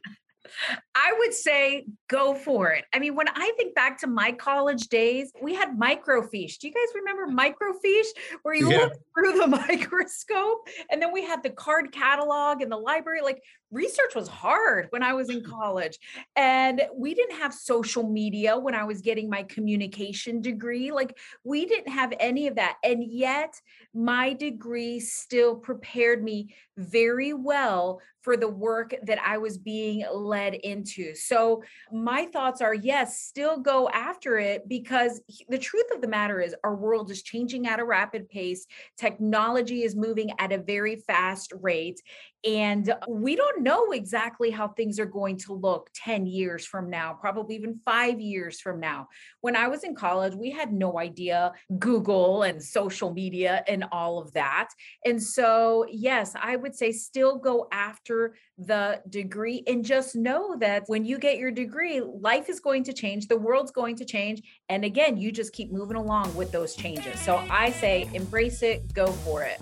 I 0.96 1.14
would 1.18 1.34
say 1.34 1.86
go 2.08 2.36
for 2.36 2.72
it. 2.72 2.86
I 2.94 3.00
mean, 3.00 3.16
when 3.16 3.28
I 3.28 3.52
think 3.58 3.76
back 3.76 4.00
to 4.00 4.08
my 4.08 4.32
college 4.32 4.88
days, 4.88 5.32
we 5.42 5.54
had 5.54 5.78
microfiche. 5.78 6.60
Do 6.60 6.68
you 6.68 6.74
guys 6.74 6.94
remember 6.96 7.28
microfiche 7.28 8.08
where 8.44 8.56
you 8.56 8.72
yeah. 8.72 8.78
look 8.78 8.94
through 9.14 9.40
the 9.40 9.48
microscope? 9.68 10.68
And 10.92 11.02
then 11.02 11.12
we 11.12 11.24
had 11.24 11.44
the 11.44 11.50
card 11.50 11.92
catalog 11.92 12.62
in 12.62 12.70
the 12.70 12.78
library. 12.78 13.22
Like 13.22 13.42
research 13.74 14.16
was 14.16 14.28
hard 14.28 14.88
when 14.92 15.04
I 15.04 15.14
was 15.14 15.30
in 15.30 15.44
college. 15.44 15.98
And 16.36 16.82
we 16.96 17.14
didn't 17.14 17.38
have 17.38 17.54
social 17.54 18.08
media 18.08 18.58
when 18.58 18.76
I 18.76 18.84
was 18.84 19.02
getting 19.02 19.30
my 19.30 19.44
communication 19.44 20.42
degree. 20.42 20.92
Like 20.92 21.18
we 21.44 21.66
didn't 21.66 21.92
have 21.92 22.14
any 22.20 22.48
of 22.48 22.56
that. 22.56 22.78
And 22.84 23.04
yet 23.04 23.60
my 23.94 24.34
degree 24.34 25.00
still 25.00 25.56
prepared 25.56 26.24
me 26.24 26.54
very 26.78 27.34
well 27.34 28.00
for 28.24 28.38
the 28.38 28.48
work 28.48 28.96
that 29.04 29.20
I 29.22 29.38
was 29.38 29.58
being 29.58 30.06
led 30.12 30.56
into. 30.56 31.14
So, 31.14 31.62
my 31.92 32.26
thoughts 32.26 32.62
are 32.62 32.74
yes, 32.74 33.20
still 33.20 33.60
go 33.60 33.90
after 33.90 34.40
it 34.40 34.68
because 34.68 35.22
the 35.50 35.58
truth 35.58 35.86
of 35.94 36.02
the 36.02 36.08
matter 36.08 36.40
is 36.40 36.56
our 36.64 36.76
world 36.76 37.12
is 37.12 37.22
changing 37.22 37.68
at 37.68 37.80
a 37.80 37.86
rapid 37.86 38.30
pace. 38.30 38.66
Technology 38.98 39.84
is 39.84 39.96
moving 39.96 40.32
at 40.40 40.54
a 40.54 40.58
very 40.58 40.96
fast 40.96 41.52
rate. 41.62 42.02
And 42.46 42.90
uh, 42.90 42.98
we 43.08 43.36
don't 43.36 43.64
know 43.64 43.92
exactly 43.92 44.52
how 44.52 44.68
things 44.68 45.00
are 45.00 45.06
going 45.06 45.38
to 45.40 45.54
look 45.54 45.90
10 45.96 46.26
years 46.26 46.66
from 46.66 46.90
now, 46.90 47.14
probably 47.14 47.56
even 47.56 47.80
five 47.86 48.20
years 48.20 48.60
from 48.60 48.80
now. 48.80 49.08
When 49.42 49.56
I 49.56 49.68
was 49.68 49.84
in 49.84 49.96
college, 49.96 50.34
we 50.36 50.52
had 50.52 50.74
no 50.74 51.00
idea 51.00 51.54
Google 51.80 52.44
and 52.44 52.62
social 52.62 53.14
media 53.14 53.64
and 53.68 53.86
all 53.92 54.20
of 54.20 54.34
that. 54.34 54.70
And 55.06 55.22
so, 55.22 55.86
yes, 55.90 56.34
I 56.40 56.56
would 56.58 56.76
say 56.76 56.92
still 56.92 57.38
go 57.38 57.68
after 57.72 58.36
the 58.58 59.02
degree 59.10 59.64
and 59.68 59.86
just 59.86 60.16
know 60.16 60.58
that 60.60 60.84
when 60.88 61.06
you 61.06 61.18
get 61.18 61.38
your 61.38 61.52
degree, 61.52 62.02
life 62.02 62.50
is 62.50 62.60
going 62.60 62.84
to 62.84 62.94
change, 62.94 63.28
the 63.28 63.38
world's 63.38 63.72
going 63.72 63.96
to 63.98 64.06
change. 64.06 64.42
And 64.70 64.84
again, 64.84 65.18
you 65.18 65.32
just 65.32 65.54
keep 65.54 65.72
moving 65.72 65.98
along 65.98 66.36
with 66.36 66.52
those 66.52 66.76
changes. 66.76 67.20
So 67.22 67.38
I 67.50 67.72
say 67.72 68.10
embrace 68.14 68.64
it, 68.64 68.94
go 68.94 69.08
for 69.08 69.44
it. 69.44 69.62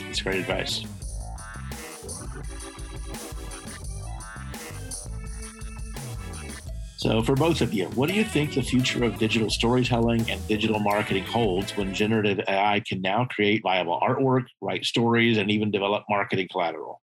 That's 0.00 0.22
great 0.22 0.40
advice. 0.40 0.84
So, 6.98 7.22
for 7.22 7.34
both 7.34 7.60
of 7.60 7.74
you, 7.74 7.88
what 7.88 8.08
do 8.08 8.14
you 8.14 8.24
think 8.24 8.54
the 8.54 8.62
future 8.62 9.04
of 9.04 9.18
digital 9.18 9.50
storytelling 9.50 10.30
and 10.30 10.46
digital 10.48 10.78
marketing 10.80 11.24
holds 11.24 11.76
when 11.76 11.92
generative 11.92 12.40
AI 12.48 12.80
can 12.80 13.02
now 13.02 13.26
create 13.26 13.62
viable 13.62 14.00
artwork, 14.00 14.46
write 14.62 14.86
stories, 14.86 15.36
and 15.36 15.50
even 15.50 15.70
develop 15.70 16.04
marketing 16.08 16.48
collateral? 16.50 17.02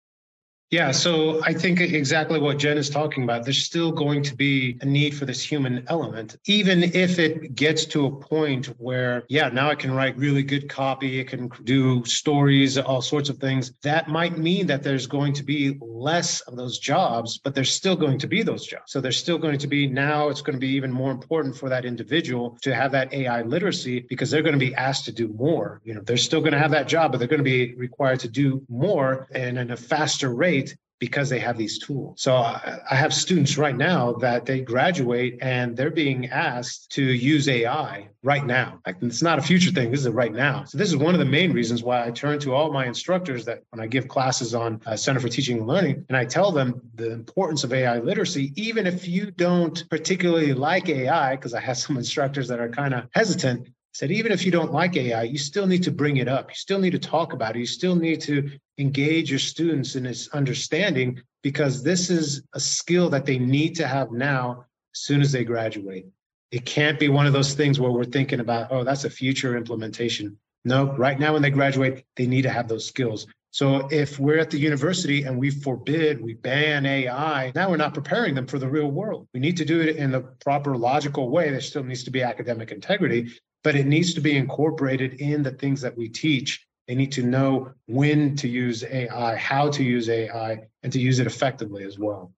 Yeah, 0.73 0.91
so 0.91 1.41
I 1.45 1.53
think 1.53 1.81
exactly 1.81 2.41
what 2.41 2.59
Jen 2.59 2.77
is 2.77 2.91
talking 2.91 3.23
about. 3.23 3.45
There's 3.45 3.63
still 3.65 3.93
going 3.93 4.25
to 4.25 4.35
be 4.35 4.77
a 4.81 4.85
need 4.85 5.17
for 5.17 5.25
this 5.25 5.41
human 5.41 5.85
element, 5.87 6.37
even 6.47 6.83
if 6.83 7.21
it 7.21 7.55
gets 7.55 7.85
to 7.87 8.07
a 8.07 8.11
point 8.11 8.67
where, 8.79 9.23
yeah, 9.29 9.49
now 9.49 9.71
I 9.71 9.77
can 9.77 9.93
write 9.93 10.17
really 10.19 10.43
good 10.43 10.69
copy, 10.69 11.21
it 11.21 11.29
can 11.29 11.51
do 11.63 12.05
stories, 12.05 12.79
all 12.79 13.01
sorts 13.01 13.29
of 13.29 13.39
things. 13.39 13.75
That 13.85 14.09
might 14.09 14.39
mean 14.39 14.67
that 14.67 14.83
there's 14.83 15.07
going 15.07 15.35
to 15.35 15.45
be 15.45 15.79
less 15.81 16.41
of 16.43 16.57
those 16.57 16.81
jobs, 16.81 17.39
but 17.39 17.55
there's 17.55 17.73
still 17.73 17.95
going 17.95 18.19
to 18.19 18.27
be 18.27 18.43
those 18.43 18.67
jobs. 18.67 18.91
So 18.91 19.01
there's 19.01 19.17
still 19.17 19.39
going 19.39 19.59
to 19.59 19.69
be 19.69 19.87
now 19.87 20.31
it's 20.31 20.43
going 20.43 20.57
to 20.57 20.61
be 20.61 20.75
even 20.75 20.91
more 20.91 21.13
important 21.13 21.57
for 21.57 21.69
that 21.69 21.85
individual 21.85 22.59
to 22.63 22.75
have 22.75 22.91
that 22.91 23.15
AI 23.15 23.43
literacy 23.43 24.01
because 24.01 24.33
they're 24.33 24.43
going 24.43 24.59
to 24.59 24.67
be 24.67 24.75
asked 24.75 25.05
to 25.05 25.13
do 25.13 25.29
more. 25.29 25.81
You 25.85 25.95
know, 25.95 26.01
they're 26.01 26.17
still 26.17 26.41
going 26.41 26.55
to 26.55 26.59
have 26.59 26.73
that 26.73 26.89
job, 26.89 27.13
but 27.13 27.19
they're 27.19 27.29
going 27.29 27.39
to 27.39 27.45
be 27.45 27.77
required 27.77 28.19
to 28.21 28.29
do 28.29 28.65
more 28.69 29.29
and 29.33 29.59
in 29.59 29.71
a 29.71 29.77
faster 29.77 30.35
rate 30.35 30.56
because 30.99 31.29
they 31.29 31.39
have 31.39 31.59
these 31.59 31.79
tools. 31.79 32.23
So 32.23 32.35
I 32.35 32.95
have 32.95 33.13
students 33.13 33.59
right 33.59 33.77
now 33.77 34.15
that 34.15 34.47
they 34.47 34.61
graduate 34.61 35.39
and 35.43 35.77
they're 35.77 35.91
being 35.91 36.27
asked 36.31 36.91
to 36.93 37.03
use 37.03 37.49
AI 37.49 38.09
right 38.23 38.45
now. 38.45 38.81
Like 38.87 38.97
it's 39.03 39.23
not 39.23 39.39
a 39.39 39.43
future 39.43 39.71
thing. 39.71 39.91
This 39.91 40.01
is 40.01 40.09
right 40.09 40.33
now. 40.33 40.65
So 40.65 40.79
this 40.79 40.89
is 40.89 40.97
one 40.97 41.15
of 41.15 41.19
the 41.19 41.27
main 41.27 41.53
reasons 41.53 41.83
why 41.83 42.07
I 42.07 42.11
turn 42.11 42.39
to 42.41 42.55
all 42.55 42.73
my 42.73 42.87
instructors 42.87 43.45
that 43.45 43.63
when 43.71 43.81
I 43.81 43.87
give 43.87 44.09
classes 44.09 44.55
on 44.55 44.81
uh, 44.87 44.97
Center 44.97 45.21
for 45.21 45.29
Teaching 45.29 45.59
and 45.59 45.67
Learning, 45.67 46.05
and 46.09 46.17
I 46.17 46.25
tell 46.25 46.51
them 46.51 46.81
the 46.95 47.13
importance 47.13 47.63
of 47.63 47.73
AI 47.73 47.99
literacy, 47.99 48.53
even 48.57 48.87
if 48.87 49.07
you 49.07 49.31
don't 49.31 49.89
particularly 49.91 50.55
like 50.55 50.89
AI, 50.89 51.37
because 51.37 51.53
I 51.53 51.61
have 51.61 51.77
some 51.77 51.99
instructors 51.99 52.49
that 52.49 52.59
are 52.59 52.71
kind 52.71 52.95
of 52.95 53.05
hesitant, 53.13 53.69
said 53.97 54.11
even 54.11 54.31
if 54.31 54.45
you 54.45 54.53
don't 54.53 54.73
like 54.73 54.95
AI, 54.95 55.23
you 55.23 55.39
still 55.39 55.67
need 55.67 55.83
to 55.85 55.91
bring 55.91 56.19
it 56.19 56.29
up. 56.29 56.51
You 56.51 56.55
still 56.55 56.79
need 56.79 56.91
to 56.91 56.99
talk 56.99 57.33
about 57.33 57.57
it. 57.57 57.61
You 57.61 57.67
still 57.67 57.97
need 57.97 58.21
to 58.23 58.51
engage 58.77 59.31
your 59.31 59.39
students 59.39 59.97
in 59.97 60.05
its 60.05 60.29
understanding 60.29 61.23
because 61.43 61.83
this 61.83 62.11
is 62.11 62.43
a 62.53 62.61
skill 62.61 63.09
that 63.09 63.25
they 63.25 63.39
need 63.39 63.75
to 63.77 63.87
have 63.87 64.13
now 64.13 64.67
as 64.95 65.01
soon 65.01 65.23
as 65.23 65.33
they 65.33 65.45
graduate. 65.45 66.07
It 66.51 66.67
can't 66.67 67.01
be 67.01 67.09
one 67.09 67.27
of 67.27 67.33
those 67.33 67.55
things 67.55 67.81
where 67.81 67.91
we're 67.91 68.05
thinking 68.05 68.41
about, 68.41 68.71
oh, 68.71 68.85
that's 68.85 69.05
a 69.05 69.11
future 69.11 69.57
implementation. 69.57 70.37
No, 70.67 70.95
right 70.97 71.19
now 71.19 71.33
when 71.33 71.43
they 71.43 71.51
graduate, 71.51 72.05
they 72.17 72.27
need 72.27 72.43
to 72.43 72.51
have 72.51 72.69
those 72.69 72.85
skills. 72.85 73.27
So 73.51 73.89
if 73.91 74.19
we're 74.19 74.39
at 74.39 74.51
the 74.51 74.59
university 74.59 75.23
and 75.23 75.39
we 75.39 75.49
forbid, 75.49 76.21
we 76.21 76.35
ban 76.35 76.85
AI, 76.85 77.51
now 77.55 77.71
we're 77.71 77.79
not 77.79 77.95
preparing 77.95 78.35
them 78.35 78.47
for 78.47 78.59
the 78.59 78.69
real 78.69 78.91
world. 78.91 79.27
We 79.33 79.41
need 79.41 79.57
to 79.57 79.65
do 79.65 79.81
it 79.81 79.97
in 79.97 80.11
the 80.11 80.21
proper 80.21 80.77
logical 80.77 81.31
way. 81.31 81.51
There 81.51 81.63
still 81.63 81.83
needs 81.83 82.05
to 82.05 82.11
be 82.11 82.23
academic 82.23 82.73
integrity, 82.73 83.33
but 83.67 83.75
it 83.75 83.87
needs 83.87 84.15
to 84.15 84.21
be 84.21 84.37
incorporated 84.37 85.15
in 85.15 85.43
the 85.43 85.51
things 85.51 85.81
that 85.81 85.97
we 85.97 86.09
teach. 86.09 86.65
They 86.87 86.95
need 86.95 87.11
to 87.11 87.25
know 87.25 87.73
when 87.87 88.37
to 88.37 88.47
use 88.47 88.85
AI, 88.85 89.35
how 89.35 89.71
to 89.71 89.83
use 89.83 90.09
AI, 90.09 90.61
and 90.85 90.93
to 90.93 91.01
use 91.01 91.19
it 91.19 91.27
effectively 91.27 91.83
as 91.83 91.99
well. 91.99 92.33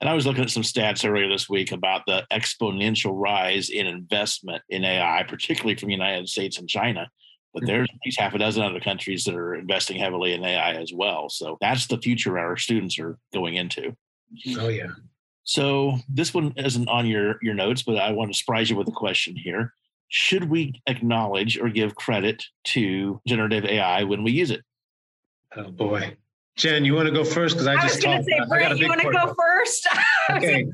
And 0.00 0.08
I 0.08 0.14
was 0.14 0.24
looking 0.24 0.44
at 0.44 0.50
some 0.50 0.62
stats 0.62 1.04
earlier 1.04 1.28
this 1.28 1.48
week 1.48 1.72
about 1.72 2.02
the 2.06 2.24
exponential 2.32 3.10
rise 3.12 3.70
in 3.70 3.88
investment 3.88 4.62
in 4.68 4.84
AI, 4.84 5.24
particularly 5.24 5.74
from 5.74 5.88
the 5.88 5.94
United 5.94 6.28
States 6.28 6.60
and 6.60 6.68
China. 6.68 7.10
But 7.52 7.64
mm-hmm. 7.64 7.66
there's 7.66 7.88
at 7.90 7.98
least 8.06 8.20
half 8.20 8.34
a 8.34 8.38
dozen 8.38 8.62
other 8.62 8.78
countries 8.78 9.24
that 9.24 9.34
are 9.34 9.56
investing 9.56 9.98
heavily 9.98 10.32
in 10.32 10.44
AI 10.44 10.74
as 10.74 10.92
well. 10.94 11.28
So 11.28 11.58
that's 11.60 11.88
the 11.88 11.98
future 11.98 12.38
our 12.38 12.56
students 12.56 13.00
are 13.00 13.18
going 13.34 13.56
into. 13.56 13.96
Oh 14.58 14.68
yeah. 14.68 14.92
So 15.42 15.98
this 16.08 16.32
one 16.32 16.52
isn't 16.56 16.88
on 16.88 17.08
your 17.08 17.40
your 17.42 17.54
notes, 17.54 17.82
but 17.82 17.96
I 17.96 18.12
want 18.12 18.30
to 18.30 18.38
surprise 18.38 18.70
you 18.70 18.76
with 18.76 18.86
a 18.86 18.92
question 18.92 19.34
here 19.34 19.74
should 20.12 20.50
we 20.50 20.78
acknowledge 20.86 21.58
or 21.58 21.70
give 21.70 21.94
credit 21.94 22.44
to 22.62 23.18
generative 23.26 23.64
AI 23.64 24.04
when 24.04 24.22
we 24.22 24.30
use 24.30 24.50
it? 24.50 24.60
Oh 25.56 25.70
boy. 25.70 26.14
Jen, 26.56 26.84
you 26.84 26.94
want 26.94 27.06
to 27.06 27.14
go 27.14 27.24
first? 27.24 27.54
Because 27.54 27.66
I, 27.66 27.76
I 27.76 27.80
just 27.80 27.96
was 27.96 28.04
going 28.04 28.18
to 28.18 28.24
say, 28.24 28.40
Brent, 28.46 28.78
you 28.78 28.88
want 28.88 29.00
to 29.00 29.10
go 29.10 29.34
first? 29.34 29.88
okay. 30.30 30.66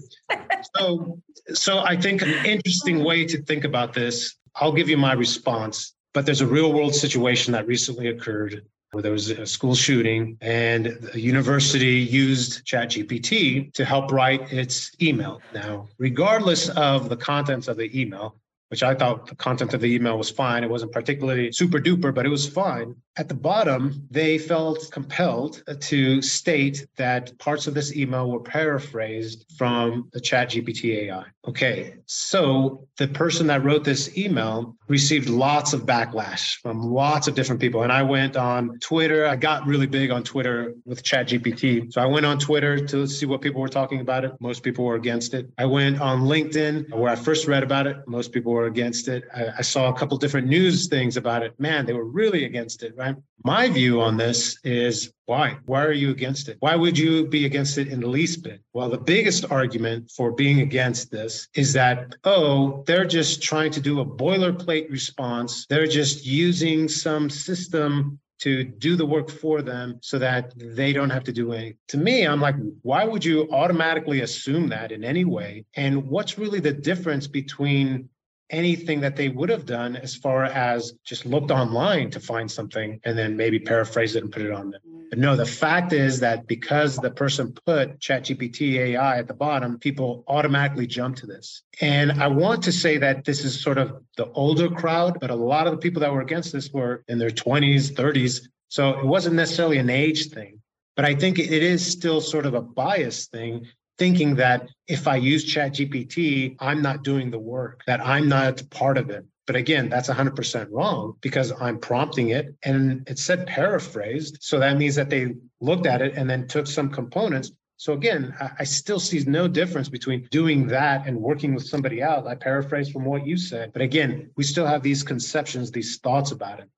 so, 0.75 1.21
so 1.55 1.79
I 1.79 1.97
think 1.97 2.23
an 2.23 2.31
interesting 2.45 3.05
way 3.05 3.25
to 3.27 3.41
think 3.43 3.63
about 3.63 3.95
this. 3.95 4.35
I'll 4.57 4.73
give 4.73 4.89
you 4.89 4.97
my 4.97 5.13
response, 5.13 5.95
but 6.15 6.27
there's 6.27 6.41
a 6.41 6.47
real 6.47 6.73
world 6.73 6.97
situation 6.97 7.53
that 7.53 7.65
recently 7.69 8.09
occurred 8.09 8.65
where 8.91 9.03
there 9.03 9.13
was 9.13 9.31
a 9.31 9.47
school 9.47 9.77
shooting 9.77 10.37
and 10.41 10.99
a 11.15 11.21
university 11.21 11.95
used 11.95 12.67
ChatGPT 12.67 13.73
to 13.75 13.85
help 13.85 14.11
write 14.11 14.53
its 14.53 14.91
email. 15.01 15.41
Now, 15.55 15.87
regardless 15.99 16.71
of 16.71 17.09
the 17.09 17.17
contents 17.17 17.69
of 17.69 17.77
the 17.77 17.89
email, 18.01 18.35
which 18.69 18.83
I 18.83 18.95
thought 18.95 19.27
the 19.27 19.35
content 19.35 19.75
of 19.75 19.81
the 19.81 19.95
email 19.95 20.19
was 20.19 20.31
fine. 20.31 20.65
It 20.65 20.71
wasn't 20.71 20.93
particularly 20.93 21.53
super 21.53 21.79
duper, 21.79 22.15
but 22.15 22.27
it 22.27 22.29
was 22.29 22.49
fine. 22.49 22.95
At 23.17 23.29
the 23.29 23.35
bottom, 23.35 24.07
they 24.11 24.39
felt 24.39 24.91
compelled 24.93 25.63
to 25.81 26.23
state 26.23 26.87
that 26.97 27.37
parts 27.39 27.67
of 27.67 27.75
this 27.75 27.97
email 27.97 28.31
were 28.31 28.41
paraphrased 28.41 29.45
from 29.57 30.09
the 30.13 30.21
Chat 30.21 30.51
GPT 30.51 31.09
AI. 31.09 31.25
Okay, 31.49 31.95
so 32.07 32.87
the 32.99 33.09
person 33.09 33.47
that 33.47 33.65
wrote 33.65 33.83
this 33.83 34.17
email 34.17 34.77
received 34.87 35.29
lots 35.29 35.73
of 35.73 35.87
backlash 35.87 36.59
from 36.61 36.83
lots 36.83 37.27
of 37.27 37.35
different 37.35 37.61
people. 37.61 37.83
And 37.83 37.91
I 37.91 38.03
went 38.03 38.37
on 38.37 38.79
Twitter. 38.81 39.27
I 39.27 39.35
got 39.35 39.67
really 39.67 39.87
big 39.87 40.11
on 40.11 40.23
Twitter 40.23 40.75
with 40.85 41.03
Chat 41.03 41.29
GPT. 41.29 41.93
So 41.93 42.01
I 42.01 42.07
went 42.07 42.27
on 42.27 42.39
Twitter 42.39 42.87
to 42.87 43.07
see 43.07 43.27
what 43.27 43.41
people 43.41 43.61
were 43.61 43.69
talking 43.69 44.01
about 44.01 44.25
it. 44.25 44.33
Most 44.41 44.63
people 44.63 44.85
were 44.85 44.95
against 44.95 45.35
it. 45.35 45.51
I 45.59 45.65
went 45.65 46.01
on 46.01 46.21
LinkedIn 46.21 46.95
where 46.95 47.11
I 47.11 47.17
first 47.17 47.47
read 47.47 47.63
about 47.63 47.87
it. 47.87 47.97
Most 48.07 48.33
people 48.33 48.53
against 48.67 49.09
it. 49.09 49.25
I, 49.35 49.49
I 49.59 49.63
saw 49.63 49.89
a 49.89 49.95
couple 49.95 50.17
different 50.17 50.47
news 50.47 50.89
things 50.89 51.17
about 51.17 51.43
it. 51.43 51.59
Man, 51.59 51.87
they 51.87 51.93
were 51.93 52.05
really 52.05 52.45
against 52.45 52.83
it, 52.83 52.97
right? 52.97 53.17
My 53.45 53.69
view 53.69 54.01
on 54.01 54.17
this 54.17 54.59
is 54.65 55.13
why? 55.27 55.59
Why 55.67 55.85
are 55.85 55.93
you 55.93 56.11
against 56.11 56.49
it? 56.49 56.57
Why 56.61 56.75
would 56.75 56.99
you 56.99 57.27
be 57.27 57.45
against 57.45 57.79
it 57.79 57.89
in 57.89 58.01
the 58.01 58.09
least 58.09 58.43
bit? 58.43 58.61
Well, 58.73 58.89
the 58.89 58.99
biggest 58.99 59.45
argument 59.51 60.11
for 60.11 60.33
being 60.33 60.61
against 60.61 61.11
this 61.11 61.49
is 61.55 61.73
that, 61.75 62.15
oh, 62.25 62.83
they're 62.87 63.05
just 63.05 63.43
trying 63.43 63.71
to 63.73 63.81
do 63.81 64.01
a 64.01 64.07
boilerplate 64.07 64.91
response. 64.91 65.67
They're 65.69 65.87
just 65.87 66.25
using 66.25 66.89
some 66.89 67.29
system 67.31 68.19
to 68.41 68.65
do 68.65 68.97
the 68.97 69.05
work 69.07 69.31
for 69.31 69.63
them 69.63 69.99
so 70.01 70.19
that 70.19 70.53
they 70.57 70.93
don't 70.93 71.11
have 71.11 71.25
to 71.25 71.33
do 71.33 71.53
anything. 71.53 71.77
To 71.89 71.97
me, 71.97 72.25
I'm 72.25 72.41
like, 72.41 72.55
why 72.83 73.05
would 73.05 73.25
you 73.25 73.49
automatically 73.51 74.21
assume 74.21 74.69
that 74.69 74.93
in 74.93 75.05
any 75.05 75.25
way? 75.25 75.65
And 75.75 76.09
what's 76.09 76.39
really 76.39 76.61
the 76.61 76.73
difference 76.73 77.27
between 77.27 78.09
anything 78.51 79.01
that 79.01 79.17
they 79.17 79.29
would 79.29 79.49
have 79.49 79.67
done 79.67 79.97
as 79.97 80.15
far 80.15 80.45
as 80.45 80.93
just 81.05 81.27
looked 81.27 81.51
online 81.51 82.11
to 82.11 82.21
find 82.21 82.51
something 82.51 83.01
and 83.05 83.17
then 83.17 83.37
maybe 83.37 83.59
paraphrase 83.59 84.17
it 84.17 84.23
and 84.23 84.33
put 84.33 84.43
it 84.43 84.53
on 84.53 84.71
them. 84.71 84.81
But 85.11 85.19
no, 85.19 85.37
the 85.37 85.47
fact 85.47 85.93
is 85.93 86.21
that 86.21 86.47
because 86.47 86.97
the 86.97 87.11
person 87.11 87.55
put 87.65 87.99
ChatGPT 87.99 88.75
AI 88.75 89.19
at 89.19 89.27
the 89.27 89.35
bottom, 89.35 89.79
people 89.79 90.25
automatically 90.29 90.87
jump 90.87 91.17
to 91.17 91.27
this. 91.27 91.63
And 91.81 92.13
I 92.13 92.27
want 92.27 92.63
to 92.65 92.73
say 92.73 92.99
that 92.99 93.25
this 93.25 93.45
is 93.45 93.61
sort 93.61 93.79
of 93.79 94.03
the 94.17 94.27
older 94.33 94.69
crowd, 94.69 95.19
but 95.21 95.31
a 95.31 95.35
lot 95.35 95.67
of 95.67 95.73
the 95.73 95.79
people 95.79 96.01
that 96.01 96.13
were 96.13 96.21
against 96.21 96.53
this 96.53 96.71
were 96.71 97.05
in 97.09 97.19
their 97.19 97.31
20s, 97.31 97.93
30s. 97.93 98.49
So 98.69 98.99
it 98.99 99.05
wasn't 99.05 99.37
necessarily 99.37 99.79
an 99.79 99.89
age 99.89 100.29
thing. 100.29 100.61
But 100.95 101.05
I 101.05 101.15
think 101.15 101.39
it 101.39 101.51
is 101.51 101.87
still 101.87 102.21
sort 102.21 102.45
of 102.45 102.55
a 102.55 102.61
bias 102.61 103.29
thing 103.29 103.67
thinking 103.99 104.37
that 104.37 104.69
if 104.87 105.07
I 105.09 105.17
use 105.17 105.45
ChatGPT, 105.53 106.57
I'm 106.61 106.81
not 106.81 107.03
doing 107.03 107.31
the 107.31 107.39
work, 107.39 107.83
that 107.87 108.01
I'm 108.01 108.29
not 108.29 108.63
part 108.71 108.97
of 108.97 109.11
it. 109.11 109.25
But 109.47 109.57
again, 109.57 109.89
that's 109.89 110.09
100% 110.09 110.69
wrong 110.71 111.15
because 111.21 111.53
I'm 111.59 111.79
prompting 111.79 112.31
it 112.31 112.55
and 112.65 113.09
it 113.09 113.19
said 113.19 113.47
paraphrased. 113.47 114.39
So 114.41 114.59
that 114.61 114.77
means 114.77 114.95
that 114.95 115.09
they 115.11 115.35
looked 115.61 115.87
at 115.87 116.03
it 116.03 116.15
and 116.17 116.29
then 116.29 116.47
took 116.47 116.67
some 116.67 116.91
components. 116.91 117.53
So 117.79 117.93
again, 117.93 118.35
I 118.59 118.65
still 118.65 119.01
see 119.01 119.23
no 119.27 119.49
difference 119.49 119.89
between 119.89 120.29
doing 120.31 120.67
that 120.67 121.07
and 121.07 121.17
working 121.17 121.55
with 121.55 121.67
somebody 121.67 122.03
else. 122.03 122.27
I 122.27 122.35
paraphrase 122.35 122.91
from 122.91 123.05
what 123.05 123.25
you 123.25 123.37
said. 123.37 123.73
But 123.73 123.83
again, 123.83 124.31
we 124.37 124.45
still 124.45 124.67
have 124.67 124.83
these 124.83 125.03
conceptions, 125.03 125.71
these 125.71 125.99
thoughts 125.99 126.33
about 126.33 126.61
it. 126.61 126.69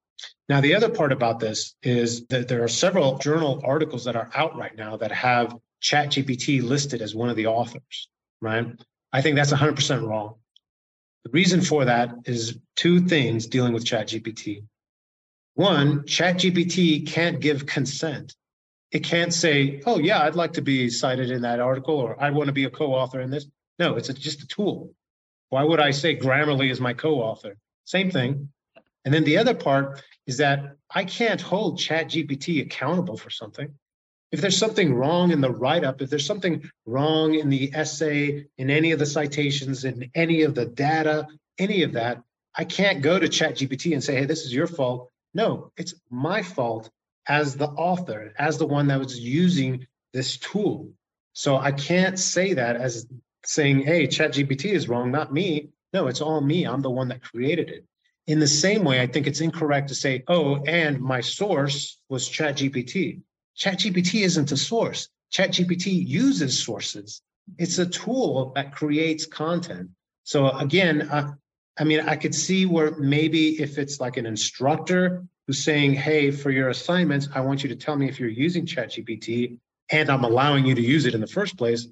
Now, 0.48 0.60
the 0.60 0.74
other 0.74 0.90
part 0.90 1.10
about 1.10 1.40
this 1.40 1.74
is 1.82 2.26
that 2.26 2.48
there 2.48 2.62
are 2.62 2.68
several 2.68 3.18
journal 3.18 3.62
articles 3.64 4.04
that 4.04 4.14
are 4.14 4.30
out 4.34 4.56
right 4.56 4.76
now 4.76 4.96
that 4.98 5.10
have 5.10 5.56
ChatGPT 5.82 6.62
listed 6.62 7.02
as 7.02 7.14
one 7.14 7.28
of 7.28 7.36
the 7.36 7.46
authors, 7.46 8.08
right? 8.40 8.66
I 9.12 9.22
think 9.22 9.36
that's 9.36 9.52
100% 9.52 10.06
wrong. 10.06 10.36
The 11.24 11.30
reason 11.30 11.60
for 11.60 11.84
that 11.84 12.14
is 12.24 12.58
two 12.76 13.06
things 13.06 13.46
dealing 13.46 13.72
with 13.72 13.84
ChatGPT. 13.84 14.64
One, 15.54 16.02
ChatGPT 16.02 17.06
can't 17.06 17.40
give 17.40 17.66
consent. 17.66 18.34
It 18.92 19.04
can't 19.04 19.32
say, 19.32 19.82
oh, 19.86 19.98
yeah, 19.98 20.22
I'd 20.22 20.34
like 20.34 20.54
to 20.54 20.62
be 20.62 20.88
cited 20.88 21.30
in 21.30 21.42
that 21.42 21.60
article 21.60 21.96
or 21.96 22.20
I 22.22 22.30
want 22.30 22.48
to 22.48 22.52
be 22.52 22.64
a 22.64 22.70
co 22.70 22.94
author 22.94 23.20
in 23.20 23.30
this. 23.30 23.46
No, 23.78 23.96
it's 23.96 24.08
a, 24.08 24.14
just 24.14 24.42
a 24.42 24.46
tool. 24.46 24.94
Why 25.50 25.62
would 25.62 25.80
I 25.80 25.90
say 25.90 26.16
Grammarly 26.16 26.70
is 26.70 26.80
my 26.80 26.94
co 26.94 27.16
author? 27.16 27.56
Same 27.84 28.10
thing. 28.10 28.48
And 29.04 29.12
then 29.12 29.24
the 29.24 29.38
other 29.38 29.54
part 29.54 30.02
is 30.26 30.38
that 30.38 30.76
I 30.92 31.04
can't 31.04 31.40
hold 31.40 31.78
ChatGPT 31.78 32.62
accountable 32.62 33.16
for 33.16 33.30
something 33.30 33.72
if 34.32 34.40
there's 34.40 34.56
something 34.56 34.94
wrong 34.94 35.32
in 35.32 35.40
the 35.40 35.50
write 35.50 35.84
up, 35.84 36.00
if 36.00 36.10
there's 36.10 36.26
something 36.26 36.70
wrong 36.86 37.34
in 37.34 37.48
the 37.48 37.72
essay, 37.74 38.46
in 38.58 38.70
any 38.70 38.92
of 38.92 38.98
the 38.98 39.06
citations, 39.06 39.84
in 39.84 40.10
any 40.14 40.42
of 40.42 40.54
the 40.54 40.66
data, 40.66 41.26
any 41.58 41.82
of 41.82 41.92
that, 41.94 42.22
I 42.56 42.64
can't 42.64 43.02
go 43.02 43.18
to 43.18 43.28
ChatGPT 43.28 43.92
and 43.92 44.02
say, 44.02 44.16
hey, 44.16 44.24
this 44.24 44.44
is 44.44 44.54
your 44.54 44.66
fault. 44.66 45.10
No, 45.34 45.72
it's 45.76 45.94
my 46.10 46.42
fault 46.42 46.90
as 47.28 47.56
the 47.56 47.68
author, 47.68 48.32
as 48.38 48.58
the 48.58 48.66
one 48.66 48.88
that 48.88 48.98
was 48.98 49.18
using 49.18 49.86
this 50.12 50.36
tool. 50.36 50.90
So 51.32 51.56
I 51.56 51.72
can't 51.72 52.18
say 52.18 52.54
that 52.54 52.76
as 52.76 53.06
saying, 53.44 53.80
hey, 53.80 54.06
ChatGPT 54.06 54.72
is 54.72 54.88
wrong, 54.88 55.10
not 55.10 55.32
me. 55.32 55.70
No, 55.92 56.06
it's 56.06 56.20
all 56.20 56.40
me. 56.40 56.64
I'm 56.64 56.82
the 56.82 56.90
one 56.90 57.08
that 57.08 57.22
created 57.22 57.68
it. 57.68 57.84
In 58.26 58.38
the 58.38 58.46
same 58.46 58.84
way, 58.84 59.00
I 59.00 59.06
think 59.06 59.26
it's 59.26 59.40
incorrect 59.40 59.88
to 59.88 59.94
say, 59.94 60.22
oh, 60.28 60.62
and 60.64 61.00
my 61.00 61.20
source 61.20 62.00
was 62.08 62.28
ChatGPT. 62.28 63.22
ChatGPT 63.60 64.22
isn't 64.22 64.52
a 64.52 64.56
source. 64.56 65.08
ChatGPT 65.32 66.06
uses 66.06 66.58
sources. 66.58 67.22
It's 67.58 67.78
a 67.78 67.86
tool 67.86 68.52
that 68.54 68.74
creates 68.74 69.26
content. 69.26 69.90
So 70.24 70.50
again, 70.50 71.02
uh, 71.02 71.34
I 71.78 71.84
mean, 71.84 72.00
I 72.00 72.16
could 72.16 72.34
see 72.34 72.66
where 72.66 72.92
maybe 72.92 73.60
if 73.60 73.78
it's 73.78 74.00
like 74.00 74.16
an 74.16 74.26
instructor 74.26 75.24
who's 75.46 75.62
saying, 75.62 75.94
hey, 75.94 76.30
for 76.30 76.50
your 76.50 76.70
assignments, 76.70 77.28
I 77.34 77.40
want 77.40 77.62
you 77.62 77.68
to 77.68 77.76
tell 77.76 77.96
me 77.96 78.08
if 78.08 78.18
you're 78.18 78.28
using 78.28 78.66
ChatGPT 78.66 79.58
and 79.90 80.08
I'm 80.08 80.24
allowing 80.24 80.64
you 80.64 80.74
to 80.74 80.82
use 80.82 81.06
it 81.06 81.14
in 81.14 81.20
the 81.20 81.26
first 81.26 81.58
place, 81.58 81.86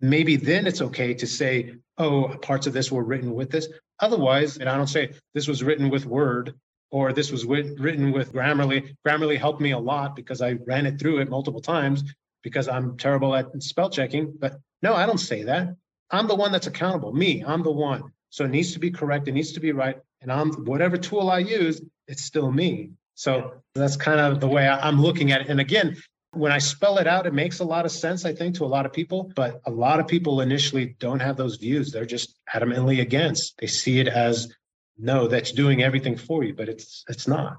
maybe 0.00 0.36
then 0.36 0.66
it's 0.66 0.80
okay 0.80 1.14
to 1.14 1.26
say, 1.26 1.74
oh, 1.98 2.28
parts 2.40 2.66
of 2.66 2.72
this 2.72 2.90
were 2.90 3.04
written 3.04 3.34
with 3.34 3.50
this. 3.50 3.68
Otherwise, 4.00 4.56
and 4.56 4.68
I 4.68 4.76
don't 4.76 4.86
say 4.86 5.12
this 5.34 5.48
was 5.48 5.62
written 5.62 5.90
with 5.90 6.06
Word 6.06 6.54
or 6.94 7.12
this 7.12 7.32
was 7.32 7.44
written 7.44 8.12
with 8.12 8.32
Grammarly. 8.32 8.94
Grammarly 9.04 9.36
helped 9.36 9.60
me 9.60 9.72
a 9.72 9.78
lot 9.78 10.14
because 10.14 10.40
I 10.40 10.52
ran 10.64 10.86
it 10.86 10.96
through 10.96 11.18
it 11.18 11.28
multiple 11.28 11.60
times 11.60 12.04
because 12.44 12.68
I'm 12.68 12.96
terrible 12.96 13.34
at 13.34 13.46
spell 13.60 13.90
checking. 13.90 14.32
But 14.38 14.60
no, 14.80 14.94
I 14.94 15.04
don't 15.04 15.18
say 15.18 15.42
that. 15.42 15.74
I'm 16.12 16.28
the 16.28 16.36
one 16.36 16.52
that's 16.52 16.68
accountable. 16.68 17.12
Me, 17.12 17.42
I'm 17.44 17.64
the 17.64 17.72
one. 17.72 18.12
So 18.30 18.44
it 18.44 18.52
needs 18.52 18.74
to 18.74 18.78
be 18.78 18.92
correct. 18.92 19.26
It 19.26 19.32
needs 19.32 19.50
to 19.54 19.60
be 19.60 19.72
right. 19.72 19.98
And 20.20 20.30
I'm 20.30 20.52
whatever 20.66 20.96
tool 20.96 21.30
I 21.30 21.38
use, 21.40 21.82
it's 22.06 22.22
still 22.22 22.52
me. 22.52 22.90
So 23.16 23.54
that's 23.74 23.96
kind 23.96 24.20
of 24.20 24.38
the 24.38 24.46
way 24.46 24.68
I'm 24.68 25.02
looking 25.02 25.32
at 25.32 25.40
it. 25.40 25.48
And 25.48 25.58
again, 25.58 25.96
when 26.30 26.52
I 26.52 26.58
spell 26.58 26.98
it 26.98 27.08
out, 27.08 27.26
it 27.26 27.34
makes 27.34 27.58
a 27.58 27.64
lot 27.64 27.86
of 27.86 27.90
sense, 27.90 28.24
I 28.24 28.32
think, 28.32 28.54
to 28.58 28.64
a 28.64 28.70
lot 28.76 28.86
of 28.86 28.92
people. 28.92 29.32
But 29.34 29.60
a 29.66 29.70
lot 29.72 29.98
of 29.98 30.06
people 30.06 30.42
initially 30.42 30.94
don't 31.00 31.18
have 31.18 31.36
those 31.36 31.56
views. 31.56 31.90
They're 31.90 32.06
just 32.06 32.36
adamantly 32.54 33.00
against. 33.00 33.58
They 33.58 33.66
see 33.66 33.98
it 33.98 34.06
as 34.06 34.54
no, 34.98 35.26
that's 35.26 35.52
doing 35.52 35.82
everything 35.82 36.16
for 36.16 36.44
you, 36.44 36.54
but 36.54 36.68
it's 36.68 37.04
it's 37.08 37.26
not. 37.26 37.58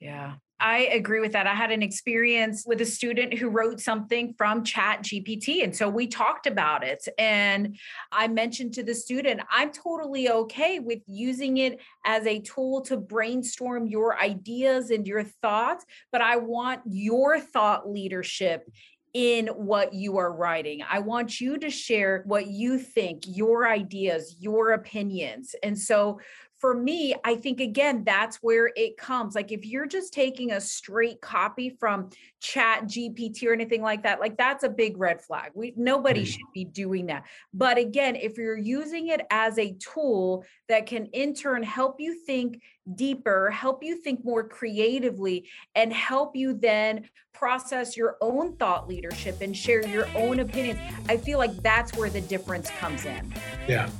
Yeah. 0.00 0.34
I 0.62 0.82
agree 0.92 1.18
with 1.18 1.32
that. 1.32 1.48
I 1.48 1.54
had 1.54 1.72
an 1.72 1.82
experience 1.82 2.64
with 2.64 2.80
a 2.80 2.86
student 2.86 3.34
who 3.34 3.48
wrote 3.48 3.80
something 3.80 4.32
from 4.38 4.62
Chat 4.62 5.02
GPT. 5.02 5.64
And 5.64 5.74
so 5.74 5.88
we 5.88 6.06
talked 6.06 6.46
about 6.46 6.84
it. 6.84 7.04
And 7.18 7.76
I 8.12 8.28
mentioned 8.28 8.72
to 8.74 8.84
the 8.84 8.94
student, 8.94 9.40
I'm 9.50 9.72
totally 9.72 10.30
okay 10.30 10.78
with 10.78 11.00
using 11.08 11.56
it 11.56 11.80
as 12.06 12.24
a 12.26 12.40
tool 12.40 12.80
to 12.82 12.96
brainstorm 12.96 13.88
your 13.88 14.16
ideas 14.20 14.90
and 14.90 15.04
your 15.04 15.24
thoughts, 15.24 15.84
but 16.12 16.20
I 16.20 16.36
want 16.36 16.82
your 16.86 17.40
thought 17.40 17.90
leadership 17.90 18.70
in 19.14 19.48
what 19.48 19.92
you 19.92 20.16
are 20.16 20.32
writing. 20.32 20.80
I 20.88 21.00
want 21.00 21.40
you 21.40 21.58
to 21.58 21.70
share 21.70 22.22
what 22.24 22.46
you 22.46 22.78
think, 22.78 23.24
your 23.26 23.68
ideas, 23.68 24.36
your 24.38 24.72
opinions. 24.72 25.54
And 25.62 25.78
so 25.78 26.20
for 26.62 26.74
me, 26.74 27.12
I 27.24 27.34
think 27.34 27.58
again, 27.58 28.04
that's 28.04 28.36
where 28.36 28.70
it 28.76 28.96
comes. 28.96 29.34
Like 29.34 29.50
if 29.50 29.66
you're 29.66 29.84
just 29.84 30.14
taking 30.14 30.52
a 30.52 30.60
straight 30.60 31.20
copy 31.20 31.70
from 31.70 32.10
chat 32.38 32.84
GPT 32.84 33.48
or 33.48 33.52
anything 33.52 33.82
like 33.82 34.04
that, 34.04 34.20
like 34.20 34.36
that's 34.36 34.62
a 34.62 34.68
big 34.68 34.96
red 34.96 35.20
flag. 35.20 35.50
We 35.54 35.74
nobody 35.76 36.22
mm. 36.22 36.26
should 36.26 36.52
be 36.54 36.64
doing 36.64 37.06
that. 37.06 37.24
But 37.52 37.78
again, 37.78 38.14
if 38.14 38.38
you're 38.38 38.56
using 38.56 39.08
it 39.08 39.22
as 39.28 39.58
a 39.58 39.74
tool 39.80 40.44
that 40.68 40.86
can 40.86 41.06
in 41.06 41.34
turn 41.34 41.64
help 41.64 41.96
you 41.98 42.14
think 42.24 42.62
deeper, 42.94 43.50
help 43.50 43.82
you 43.82 43.96
think 43.96 44.24
more 44.24 44.46
creatively, 44.46 45.48
and 45.74 45.92
help 45.92 46.36
you 46.36 46.54
then 46.54 47.08
process 47.32 47.96
your 47.96 48.18
own 48.20 48.54
thought 48.54 48.86
leadership 48.86 49.40
and 49.40 49.56
share 49.56 49.84
your 49.88 50.06
own 50.14 50.38
opinions, 50.38 50.78
I 51.08 51.16
feel 51.16 51.38
like 51.38 51.60
that's 51.64 51.96
where 51.96 52.08
the 52.08 52.20
difference 52.20 52.70
comes 52.70 53.04
in. 53.04 53.34
Yeah. 53.66 53.90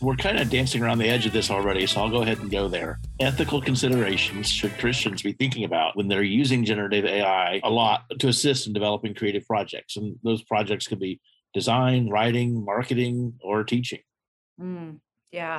We're 0.00 0.16
kind 0.16 0.38
of 0.38 0.48
dancing 0.48 0.82
around 0.82 0.98
the 0.98 1.08
edge 1.08 1.26
of 1.26 1.32
this 1.32 1.50
already, 1.50 1.86
so 1.86 2.00
I'll 2.00 2.10
go 2.10 2.22
ahead 2.22 2.38
and 2.38 2.50
go 2.50 2.68
there. 2.68 2.98
Ethical 3.20 3.60
considerations 3.60 4.48
should 4.48 4.76
Christians 4.78 5.22
be 5.22 5.32
thinking 5.32 5.64
about 5.64 5.96
when 5.96 6.08
they're 6.08 6.22
using 6.22 6.64
generative 6.64 7.04
AI 7.04 7.60
a 7.62 7.70
lot 7.70 8.04
to 8.18 8.28
assist 8.28 8.66
in 8.66 8.72
developing 8.72 9.14
creative 9.14 9.46
projects? 9.46 9.96
And 9.96 10.16
those 10.24 10.42
projects 10.42 10.86
could 10.86 11.00
be 11.00 11.20
design, 11.52 12.08
writing, 12.08 12.64
marketing, 12.64 13.34
or 13.42 13.62
teaching. 13.62 14.00
Mm, 14.58 15.00
yeah 15.32 15.58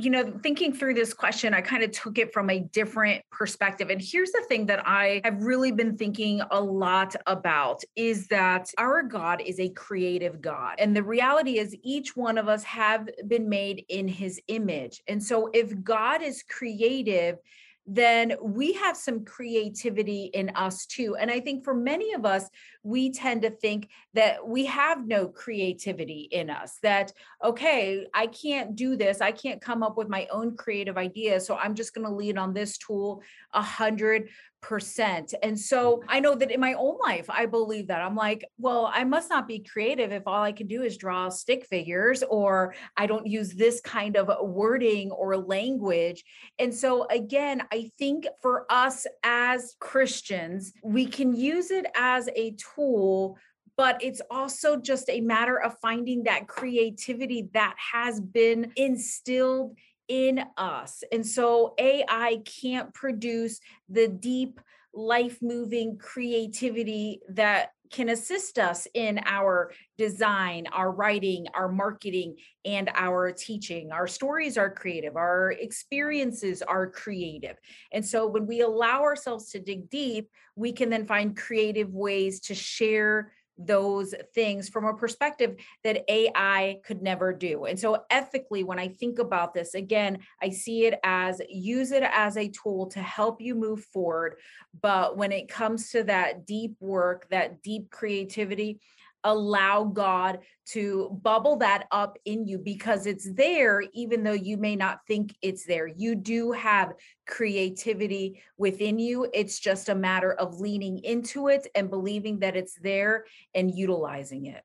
you 0.00 0.10
know, 0.10 0.32
thinking 0.44 0.72
through 0.72 0.94
this 0.94 1.12
question, 1.12 1.52
I 1.52 1.60
kind 1.60 1.82
of 1.82 1.90
took 1.90 2.18
it 2.18 2.32
from 2.32 2.50
a 2.50 2.60
different 2.60 3.20
perspective. 3.32 3.90
And 3.90 4.00
here's 4.00 4.30
the 4.30 4.44
thing 4.46 4.66
that 4.66 4.86
I 4.86 5.20
have 5.24 5.42
really 5.42 5.72
been 5.72 5.96
thinking 5.96 6.40
a 6.52 6.60
lot 6.60 7.16
about 7.26 7.82
is 7.96 8.28
that 8.28 8.70
our 8.78 9.02
God 9.02 9.40
is 9.44 9.58
a 9.58 9.70
creative 9.70 10.40
God. 10.40 10.76
And 10.78 10.94
the 10.94 11.02
reality 11.02 11.58
is 11.58 11.76
each 11.82 12.14
one 12.14 12.38
of 12.38 12.46
us 12.46 12.62
have 12.62 13.08
been 13.26 13.48
made 13.48 13.84
in 13.88 14.06
his 14.06 14.40
image. 14.46 15.02
And 15.08 15.20
so 15.20 15.50
if 15.52 15.82
God 15.82 16.22
is 16.22 16.44
creative, 16.48 17.38
then 17.84 18.34
we 18.40 18.74
have 18.74 18.96
some 18.96 19.24
creativity 19.24 20.30
in 20.34 20.50
us 20.50 20.86
too. 20.86 21.16
And 21.16 21.28
I 21.28 21.40
think 21.40 21.64
for 21.64 21.74
many 21.74 22.12
of 22.12 22.24
us, 22.24 22.48
we 22.82 23.10
tend 23.12 23.42
to 23.42 23.50
think 23.50 23.88
that 24.14 24.46
we 24.46 24.64
have 24.66 25.06
no 25.06 25.28
creativity 25.28 26.28
in 26.30 26.50
us, 26.50 26.78
that, 26.82 27.12
okay, 27.44 28.06
I 28.14 28.26
can't 28.28 28.76
do 28.76 28.96
this. 28.96 29.20
I 29.20 29.32
can't 29.32 29.60
come 29.60 29.82
up 29.82 29.96
with 29.96 30.08
my 30.08 30.26
own 30.30 30.56
creative 30.56 30.96
ideas. 30.96 31.46
So 31.46 31.56
I'm 31.56 31.74
just 31.74 31.94
going 31.94 32.06
to 32.06 32.12
lean 32.12 32.38
on 32.38 32.54
this 32.54 32.78
tool 32.78 33.22
a 33.52 33.62
hundred 33.62 34.28
percent. 34.60 35.34
And 35.42 35.58
so 35.58 36.02
I 36.08 36.20
know 36.20 36.34
that 36.34 36.50
in 36.50 36.60
my 36.60 36.74
own 36.74 36.96
life, 37.04 37.26
I 37.28 37.46
believe 37.46 37.86
that. 37.88 38.02
I'm 38.02 38.16
like, 38.16 38.44
well, 38.58 38.90
I 38.92 39.04
must 39.04 39.30
not 39.30 39.46
be 39.46 39.60
creative 39.60 40.10
if 40.10 40.24
all 40.26 40.42
I 40.42 40.52
can 40.52 40.66
do 40.66 40.82
is 40.82 40.96
draw 40.96 41.28
stick 41.28 41.64
figures 41.64 42.24
or 42.28 42.74
I 42.96 43.06
don't 43.06 43.26
use 43.26 43.52
this 43.52 43.80
kind 43.80 44.16
of 44.16 44.30
wording 44.48 45.12
or 45.12 45.36
language. 45.36 46.24
And 46.58 46.74
so 46.74 47.06
again, 47.08 47.62
I 47.72 47.90
think 47.98 48.26
for 48.42 48.66
us 48.68 49.06
as 49.22 49.76
Christians, 49.78 50.72
we 50.82 51.06
can 51.06 51.34
use 51.36 51.70
it 51.70 51.86
as 51.94 52.28
a 52.34 52.52
tool 52.74 53.38
but 53.78 54.02
it's 54.02 54.20
also 54.28 54.76
just 54.76 55.08
a 55.08 55.20
matter 55.20 55.56
of 55.62 55.78
finding 55.80 56.24
that 56.24 56.48
creativity 56.48 57.48
that 57.54 57.76
has 57.92 58.20
been 58.20 58.72
instilled 58.74 59.76
in 60.08 60.44
us. 60.56 61.04
And 61.12 61.24
so 61.24 61.74
AI 61.78 62.42
can't 62.44 62.92
produce 62.92 63.60
the 63.88 64.08
deep, 64.08 64.60
life 64.92 65.38
moving 65.40 65.96
creativity 65.96 67.20
that 67.28 67.70
can 67.90 68.08
assist 68.08 68.58
us 68.58 68.86
in 68.94 69.20
our 69.24 69.72
design, 69.96 70.66
our 70.72 70.90
writing, 70.90 71.46
our 71.54 71.68
marketing, 71.68 72.36
and 72.64 72.90
our 72.94 73.32
teaching. 73.32 73.90
Our 73.92 74.06
stories 74.06 74.56
are 74.58 74.70
creative, 74.70 75.16
our 75.16 75.52
experiences 75.52 76.62
are 76.62 76.90
creative. 76.90 77.56
And 77.92 78.04
so 78.04 78.26
when 78.26 78.46
we 78.46 78.60
allow 78.60 79.02
ourselves 79.02 79.50
to 79.50 79.60
dig 79.60 79.90
deep, 79.90 80.30
we 80.56 80.72
can 80.72 80.90
then 80.90 81.06
find 81.06 81.36
creative 81.36 81.92
ways 81.94 82.40
to 82.40 82.54
share 82.54 83.32
those 83.58 84.14
things 84.34 84.68
from 84.68 84.84
a 84.84 84.94
perspective 84.94 85.56
that 85.84 86.04
AI 86.08 86.78
could 86.84 87.02
never 87.02 87.32
do. 87.32 87.64
And 87.64 87.78
so, 87.78 88.04
ethically, 88.10 88.64
when 88.64 88.78
I 88.78 88.88
think 88.88 89.18
about 89.18 89.54
this, 89.54 89.74
again, 89.74 90.18
I 90.40 90.50
see 90.50 90.86
it 90.86 90.98
as 91.02 91.40
use 91.48 91.92
it 91.92 92.04
as 92.04 92.36
a 92.36 92.48
tool 92.48 92.86
to 92.88 93.00
help 93.00 93.40
you 93.40 93.54
move 93.54 93.84
forward. 93.84 94.36
But 94.80 95.16
when 95.16 95.32
it 95.32 95.48
comes 95.48 95.90
to 95.90 96.04
that 96.04 96.46
deep 96.46 96.76
work, 96.80 97.28
that 97.30 97.62
deep 97.62 97.90
creativity, 97.90 98.80
allow 99.24 99.84
God 99.84 100.38
to 100.66 101.18
bubble 101.22 101.56
that 101.56 101.86
up 101.90 102.18
in 102.24 102.46
you 102.46 102.58
because 102.58 103.06
it's 103.06 103.30
there, 103.32 103.82
even 103.92 104.22
though 104.22 104.32
you 104.32 104.56
may 104.56 104.76
not 104.76 105.00
think 105.06 105.34
it's 105.42 105.64
there. 105.64 105.86
You 105.86 106.14
do 106.14 106.52
have 106.52 106.94
creativity 107.26 108.42
within 108.56 108.98
you. 108.98 109.28
It's 109.32 109.58
just 109.58 109.88
a 109.88 109.94
matter 109.94 110.32
of 110.34 110.60
leaning 110.60 110.98
into 110.98 111.48
it 111.48 111.66
and 111.74 111.90
believing 111.90 112.38
that 112.40 112.56
it's 112.56 112.78
there 112.80 113.24
and 113.54 113.74
utilizing 113.74 114.46
it. 114.46 114.62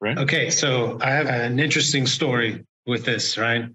Right. 0.00 0.18
Okay. 0.18 0.50
So 0.50 0.98
I 1.00 1.10
have 1.10 1.28
an 1.28 1.58
interesting 1.58 2.06
story 2.06 2.66
with 2.86 3.04
this, 3.04 3.38
right? 3.38 3.66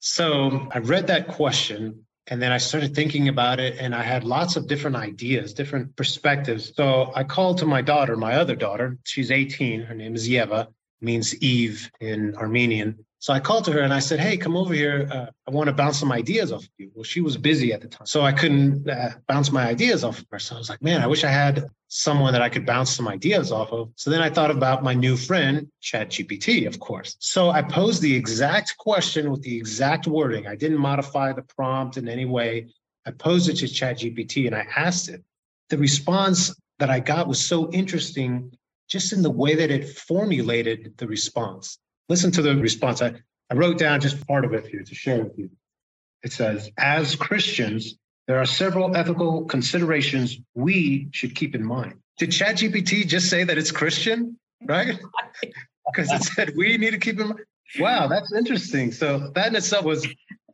So 0.00 0.68
I 0.72 0.78
read 0.78 1.08
that 1.08 1.28
question 1.28 2.06
and 2.30 2.42
then 2.42 2.52
I 2.52 2.58
started 2.58 2.94
thinking 2.94 3.28
about 3.28 3.58
it 3.58 3.78
and 3.78 3.94
I 3.94 4.02
had 4.02 4.22
lots 4.22 4.56
of 4.56 4.66
different 4.66 4.96
ideas, 4.96 5.54
different 5.54 5.96
perspectives. 5.96 6.72
So 6.76 7.10
I 7.14 7.24
called 7.24 7.58
to 7.58 7.66
my 7.66 7.80
daughter, 7.80 8.16
my 8.16 8.34
other 8.34 8.54
daughter. 8.54 8.98
She's 9.04 9.30
18. 9.30 9.82
Her 9.82 9.94
name 9.94 10.14
is 10.14 10.28
Yeva, 10.28 10.68
means 11.00 11.34
Eve 11.42 11.90
in 12.00 12.34
Armenian. 12.36 13.04
So 13.20 13.32
I 13.32 13.40
called 13.40 13.64
to 13.64 13.72
her 13.72 13.80
and 13.80 13.92
I 13.92 13.98
said, 13.98 14.20
Hey, 14.20 14.36
come 14.36 14.56
over 14.56 14.74
here. 14.74 15.08
Uh, 15.10 15.26
I 15.46 15.50
want 15.50 15.68
to 15.68 15.72
bounce 15.72 15.98
some 15.98 16.12
ideas 16.12 16.52
off 16.52 16.64
of 16.64 16.70
you. 16.76 16.90
Well, 16.94 17.02
she 17.02 17.20
was 17.20 17.36
busy 17.36 17.72
at 17.72 17.80
the 17.80 17.88
time. 17.88 18.06
So 18.06 18.22
I 18.22 18.32
couldn't 18.32 18.88
uh, 18.88 19.10
bounce 19.26 19.50
my 19.50 19.66
ideas 19.66 20.04
off 20.04 20.20
of 20.20 20.26
her. 20.30 20.38
So 20.38 20.54
I 20.54 20.58
was 20.58 20.68
like, 20.68 20.82
Man, 20.82 21.00
I 21.00 21.06
wish 21.06 21.24
I 21.24 21.30
had 21.30 21.64
someone 21.88 22.34
that 22.34 22.42
I 22.42 22.50
could 22.50 22.66
bounce 22.66 22.94
some 22.94 23.08
ideas 23.08 23.50
off 23.50 23.72
of. 23.72 23.90
So 23.96 24.10
then 24.10 24.20
I 24.20 24.28
thought 24.28 24.50
about 24.50 24.84
my 24.84 24.92
new 24.92 25.16
friend, 25.16 25.68
ChatGPT, 25.82 26.66
of 26.66 26.78
course. 26.78 27.16
So 27.18 27.50
I 27.50 27.62
posed 27.62 28.02
the 28.02 28.14
exact 28.14 28.76
question 28.76 29.30
with 29.30 29.42
the 29.42 29.56
exact 29.56 30.06
wording. 30.06 30.46
I 30.46 30.54
didn't 30.54 30.78
modify 30.78 31.32
the 31.32 31.42
prompt 31.42 31.96
in 31.96 32.06
any 32.08 32.26
way. 32.26 32.68
I 33.06 33.10
posed 33.12 33.48
it 33.48 33.56
to 33.56 33.64
ChatGPT 33.64 34.46
and 34.46 34.54
I 34.54 34.66
asked 34.76 35.08
it. 35.08 35.24
The 35.70 35.78
response 35.78 36.54
that 36.78 36.90
I 36.90 37.00
got 37.00 37.26
was 37.26 37.44
so 37.44 37.70
interesting 37.72 38.52
just 38.86 39.12
in 39.12 39.22
the 39.22 39.30
way 39.30 39.54
that 39.54 39.70
it 39.70 39.88
formulated 39.88 40.94
the 40.98 41.06
response. 41.06 41.78
Listen 42.08 42.30
to 42.32 42.42
the 42.42 42.56
response. 42.56 43.00
I, 43.00 43.14
I 43.50 43.54
wrote 43.54 43.78
down 43.78 44.00
just 44.00 44.26
part 44.26 44.44
of 44.44 44.52
it 44.52 44.66
here 44.66 44.82
to 44.82 44.94
share 44.94 45.24
with 45.24 45.38
you. 45.38 45.50
It 46.22 46.32
says, 46.32 46.70
as 46.76 47.16
Christians, 47.16 47.96
there 48.28 48.38
are 48.38 48.46
several 48.46 48.94
ethical 48.94 49.46
considerations 49.46 50.38
we 50.54 51.08
should 51.12 51.34
keep 51.34 51.54
in 51.54 51.64
mind. 51.64 51.94
Did 52.18 52.30
ChatGPT 52.30 53.06
just 53.06 53.30
say 53.30 53.42
that 53.42 53.58
it's 53.58 53.72
Christian? 53.72 54.38
Right? 54.64 55.00
Because 55.90 56.12
it 56.12 56.22
said 56.22 56.52
we 56.54 56.76
need 56.76 56.90
to 56.90 56.98
keep 56.98 57.18
in 57.18 57.28
mind. 57.28 57.40
Wow, 57.80 58.08
that's 58.08 58.30
interesting. 58.34 58.92
So 58.92 59.30
that 59.34 59.46
in 59.46 59.56
itself 59.56 59.86
was 59.86 60.06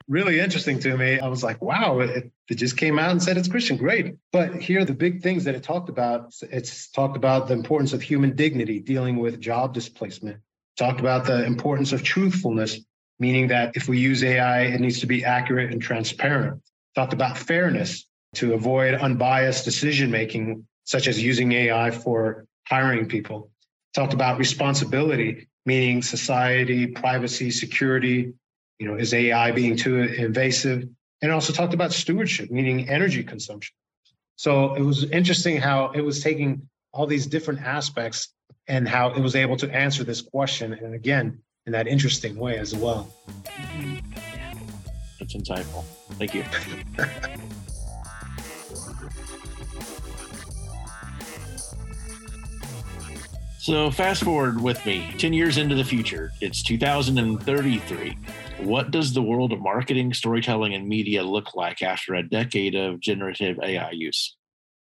really 0.06 0.38
interesting 0.38 0.78
to 0.78 0.96
me. 0.96 1.18
I 1.18 1.26
was 1.26 1.42
like, 1.42 1.60
wow, 1.60 1.98
it, 1.98 2.30
it 2.48 2.54
just 2.54 2.76
came 2.76 3.00
out 3.00 3.10
and 3.10 3.20
said 3.20 3.36
it's 3.36 3.48
Christian. 3.48 3.76
Great. 3.76 4.14
But 4.30 4.54
here 4.62 4.82
are 4.82 4.84
the 4.84 4.94
big 4.94 5.24
things 5.24 5.42
that 5.42 5.56
it 5.56 5.64
talked 5.64 5.88
about. 5.88 6.32
It's 6.42 6.88
talked 6.90 7.16
about 7.16 7.48
the 7.48 7.54
importance 7.54 7.92
of 7.92 8.00
human 8.00 8.36
dignity, 8.36 8.78
dealing 8.78 9.16
with 9.16 9.40
job 9.40 9.74
displacement, 9.74 10.38
talked 10.78 11.00
about 11.00 11.24
the 11.24 11.44
importance 11.44 11.90
of 11.90 12.04
truthfulness, 12.04 12.78
meaning 13.18 13.48
that 13.48 13.74
if 13.74 13.88
we 13.88 13.98
use 13.98 14.22
AI, 14.22 14.66
it 14.66 14.80
needs 14.80 15.00
to 15.00 15.06
be 15.06 15.24
accurate 15.24 15.72
and 15.72 15.82
transparent. 15.82 16.62
Talked 16.94 17.12
about 17.12 17.36
fairness 17.36 18.06
to 18.36 18.54
avoid 18.54 18.94
unbiased 18.94 19.64
decision 19.64 20.10
making, 20.10 20.66
such 20.84 21.08
as 21.08 21.22
using 21.22 21.52
AI 21.52 21.90
for 21.90 22.46
hiring 22.68 23.06
people. 23.06 23.50
Talked 23.94 24.14
about 24.14 24.38
responsibility, 24.38 25.48
meaning 25.66 26.02
society, 26.02 26.86
privacy, 26.86 27.50
security, 27.50 28.32
you 28.78 28.88
know, 28.88 28.96
is 28.96 29.14
AI 29.14 29.50
being 29.52 29.76
too 29.76 29.98
invasive? 29.98 30.88
And 31.22 31.32
also 31.32 31.52
talked 31.52 31.74
about 31.74 31.92
stewardship, 31.92 32.50
meaning 32.50 32.88
energy 32.88 33.22
consumption. 33.22 33.74
So 34.36 34.74
it 34.74 34.82
was 34.82 35.04
interesting 35.04 35.56
how 35.56 35.90
it 35.92 36.00
was 36.00 36.22
taking 36.22 36.68
all 36.92 37.06
these 37.06 37.26
different 37.26 37.62
aspects 37.62 38.28
and 38.68 38.88
how 38.88 39.10
it 39.10 39.20
was 39.20 39.34
able 39.36 39.56
to 39.58 39.70
answer 39.72 40.04
this 40.04 40.20
question. 40.20 40.74
And 40.74 40.94
again, 40.94 41.40
in 41.66 41.72
that 41.72 41.86
interesting 41.86 42.36
way 42.36 42.58
as 42.58 42.74
well. 42.74 43.12
That's 45.24 45.36
insightful. 45.36 45.84
Thank 46.18 46.34
you. 46.34 46.44
so, 53.58 53.90
fast 53.90 54.22
forward 54.22 54.60
with 54.60 54.84
me 54.84 55.14
10 55.16 55.32
years 55.32 55.56
into 55.56 55.74
the 55.74 55.84
future. 55.84 56.30
It's 56.42 56.62
2033. 56.62 58.18
What 58.58 58.90
does 58.90 59.14
the 59.14 59.22
world 59.22 59.54
of 59.54 59.60
marketing, 59.60 60.12
storytelling, 60.12 60.74
and 60.74 60.86
media 60.86 61.22
look 61.22 61.54
like 61.54 61.80
after 61.80 62.16
a 62.16 62.22
decade 62.22 62.74
of 62.74 63.00
generative 63.00 63.58
AI 63.62 63.92
use? 63.92 64.36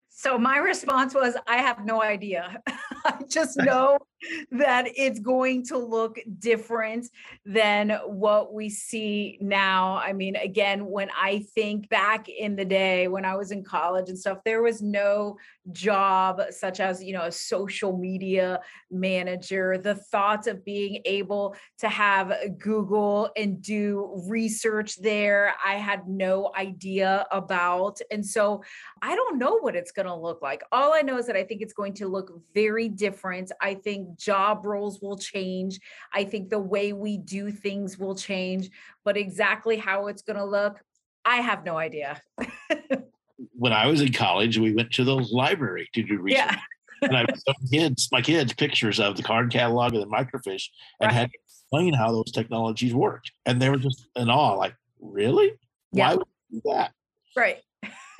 So 0.09 0.37
my 0.37 0.57
response 0.57 1.13
was, 1.13 1.37
I 1.47 1.57
have 1.57 1.85
no 1.85 2.01
idea. 2.01 2.61
I 3.05 3.23
just 3.29 3.57
know 3.57 3.99
that 4.51 4.87
it's 4.95 5.19
going 5.19 5.65
to 5.65 5.77
look 5.77 6.19
different 6.39 7.07
than 7.45 7.91
what 8.05 8.53
we 8.53 8.69
see 8.69 9.37
now. 9.41 9.97
I 9.97 10.13
mean, 10.13 10.35
again, 10.35 10.85
when 10.85 11.09
I 11.15 11.45
think 11.53 11.89
back 11.89 12.29
in 12.29 12.55
the 12.55 12.65
day 12.65 13.07
when 13.07 13.25
I 13.25 13.35
was 13.35 13.51
in 13.51 13.63
college 13.63 14.09
and 14.09 14.17
stuff, 14.17 14.39
there 14.45 14.61
was 14.61 14.81
no 14.81 15.37
job 15.71 16.41
such 16.51 16.79
as, 16.79 17.03
you 17.03 17.13
know, 17.13 17.23
a 17.23 17.31
social 17.31 17.97
media 17.97 18.59
manager. 18.91 19.77
The 19.77 19.95
thoughts 19.95 20.47
of 20.47 20.63
being 20.63 21.01
able 21.05 21.55
to 21.79 21.89
have 21.89 22.33
Google 22.57 23.29
and 23.35 23.61
do 23.61 24.23
research 24.29 24.97
there, 25.01 25.53
I 25.65 25.75
had 25.75 26.07
no 26.07 26.51
idea 26.55 27.25
about. 27.31 27.99
And 28.11 28.25
so 28.25 28.63
I 29.01 29.15
don't 29.15 29.37
know 29.37 29.59
what 29.59 29.75
it's 29.75 29.91
going 29.91 30.05
to 30.05 30.15
look 30.15 30.41
like. 30.41 30.63
All 30.71 30.93
I 30.93 31.01
know 31.01 31.17
is 31.17 31.27
that 31.27 31.35
I 31.35 31.43
think 31.43 31.61
it's 31.61 31.73
going 31.73 31.93
to 31.95 32.07
look 32.07 32.31
very 32.53 32.89
different. 32.89 33.51
I 33.61 33.73
think 33.73 34.14
job 34.17 34.65
roles 34.65 35.01
will 35.01 35.17
change. 35.17 35.79
I 36.13 36.23
think 36.23 36.49
the 36.49 36.59
way 36.59 36.93
we 36.93 37.17
do 37.17 37.51
things 37.51 37.97
will 37.97 38.15
change, 38.15 38.69
but 39.03 39.17
exactly 39.17 39.77
how 39.77 40.07
it's 40.07 40.21
going 40.21 40.37
to 40.37 40.45
look, 40.45 40.81
I 41.23 41.37
have 41.37 41.65
no 41.65 41.77
idea. 41.77 42.21
when 43.53 43.73
I 43.73 43.87
was 43.87 44.01
in 44.01 44.13
college, 44.13 44.57
we 44.57 44.73
went 44.73 44.91
to 44.93 45.03
the 45.03 45.15
library 45.15 45.89
to 45.93 46.03
do 46.03 46.19
research. 46.19 46.37
Yeah. 46.37 46.57
and 47.01 47.17
I 47.17 47.25
showed 47.25 47.71
kids, 47.71 48.09
my 48.11 48.21
kids, 48.21 48.53
pictures 48.53 48.99
of 48.99 49.17
the 49.17 49.23
card 49.23 49.51
catalog 49.51 49.93
and 49.93 50.01
the 50.01 50.07
microfiche 50.07 50.69
and 50.99 51.07
right. 51.07 51.13
had 51.13 51.31
to 51.31 51.37
explain 51.45 51.93
how 51.93 52.11
those 52.11 52.31
technologies 52.31 52.93
worked. 52.93 53.31
And 53.45 53.61
they 53.61 53.69
were 53.69 53.77
just 53.77 54.07
in 54.15 54.29
awe, 54.29 54.53
like, 54.53 54.75
really? 55.01 55.53
Yeah. 55.91 56.09
Why 56.09 56.15
would 56.15 56.27
you 56.49 56.61
do 56.61 56.69
that? 56.71 56.91
Right. 57.35 57.57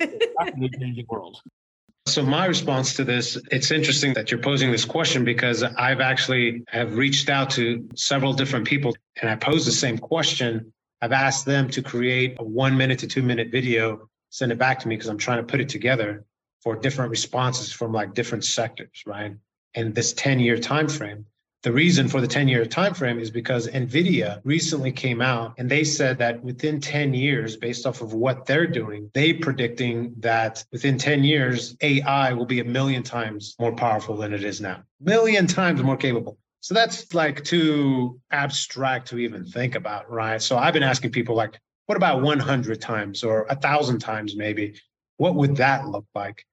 Changing 0.00 1.06
world. 1.08 1.40
So 2.06 2.22
my 2.22 2.46
response 2.46 2.94
to 2.94 3.04
this, 3.04 3.36
it's 3.50 3.72
interesting 3.72 4.14
that 4.14 4.30
you're 4.30 4.40
posing 4.40 4.70
this 4.70 4.84
question 4.84 5.24
because 5.24 5.64
I've 5.64 6.00
actually 6.00 6.62
have 6.68 6.96
reached 6.96 7.28
out 7.28 7.50
to 7.50 7.88
several 7.96 8.32
different 8.32 8.64
people 8.64 8.94
and 9.20 9.28
I 9.28 9.34
posed 9.34 9.66
the 9.66 9.72
same 9.72 9.98
question. 9.98 10.72
I've 11.02 11.10
asked 11.10 11.44
them 11.46 11.68
to 11.70 11.82
create 11.82 12.36
a 12.38 12.44
one 12.44 12.76
minute 12.76 13.00
to 13.00 13.08
two 13.08 13.22
minute 13.22 13.50
video, 13.50 14.08
send 14.30 14.52
it 14.52 14.58
back 14.58 14.78
to 14.80 14.88
me 14.88 14.94
because 14.94 15.08
I'm 15.08 15.18
trying 15.18 15.38
to 15.38 15.44
put 15.44 15.60
it 15.60 15.68
together 15.68 16.24
for 16.62 16.76
different 16.76 17.10
responses 17.10 17.72
from 17.72 17.92
like 17.92 18.14
different 18.14 18.44
sectors, 18.44 19.02
right? 19.04 19.34
And 19.74 19.92
this 19.92 20.12
10 20.12 20.38
year 20.38 20.58
time 20.58 20.88
frame. 20.88 21.26
The 21.66 21.72
reason 21.72 22.06
for 22.06 22.20
the 22.20 22.28
10 22.28 22.46
year 22.46 22.64
time 22.64 22.94
frame 22.94 23.18
is 23.18 23.28
because 23.28 23.66
Nvidia 23.66 24.40
recently 24.44 24.92
came 24.92 25.20
out 25.20 25.54
and 25.58 25.68
they 25.68 25.82
said 25.82 26.16
that 26.18 26.40
within 26.44 26.80
10 26.80 27.12
years 27.12 27.56
based 27.56 27.86
off 27.86 28.02
of 28.02 28.12
what 28.12 28.46
they're 28.46 28.68
doing, 28.68 29.10
they 29.14 29.32
predicting 29.32 30.14
that 30.20 30.64
within 30.70 30.96
10 30.96 31.24
years 31.24 31.76
AI 31.80 32.32
will 32.34 32.46
be 32.46 32.60
a 32.60 32.64
million 32.64 33.02
times 33.02 33.56
more 33.58 33.74
powerful 33.74 34.16
than 34.16 34.32
it 34.32 34.44
is 34.44 34.60
now. 34.60 34.84
Million 35.00 35.48
times 35.48 35.82
more 35.82 35.96
capable. 35.96 36.38
So 36.60 36.72
that's 36.72 37.12
like 37.14 37.42
too 37.42 38.20
abstract 38.30 39.08
to 39.08 39.18
even 39.18 39.44
think 39.44 39.74
about, 39.74 40.08
right? 40.08 40.40
So 40.40 40.56
I've 40.56 40.72
been 40.72 40.84
asking 40.84 41.10
people 41.10 41.34
like 41.34 41.58
what 41.86 41.96
about 41.96 42.22
100 42.22 42.80
times 42.80 43.24
or 43.24 43.42
a 43.50 43.54
1000 43.54 43.98
times 43.98 44.36
maybe? 44.36 44.80
What 45.16 45.34
would 45.34 45.56
that 45.56 45.88
look 45.88 46.06
like? 46.14 46.44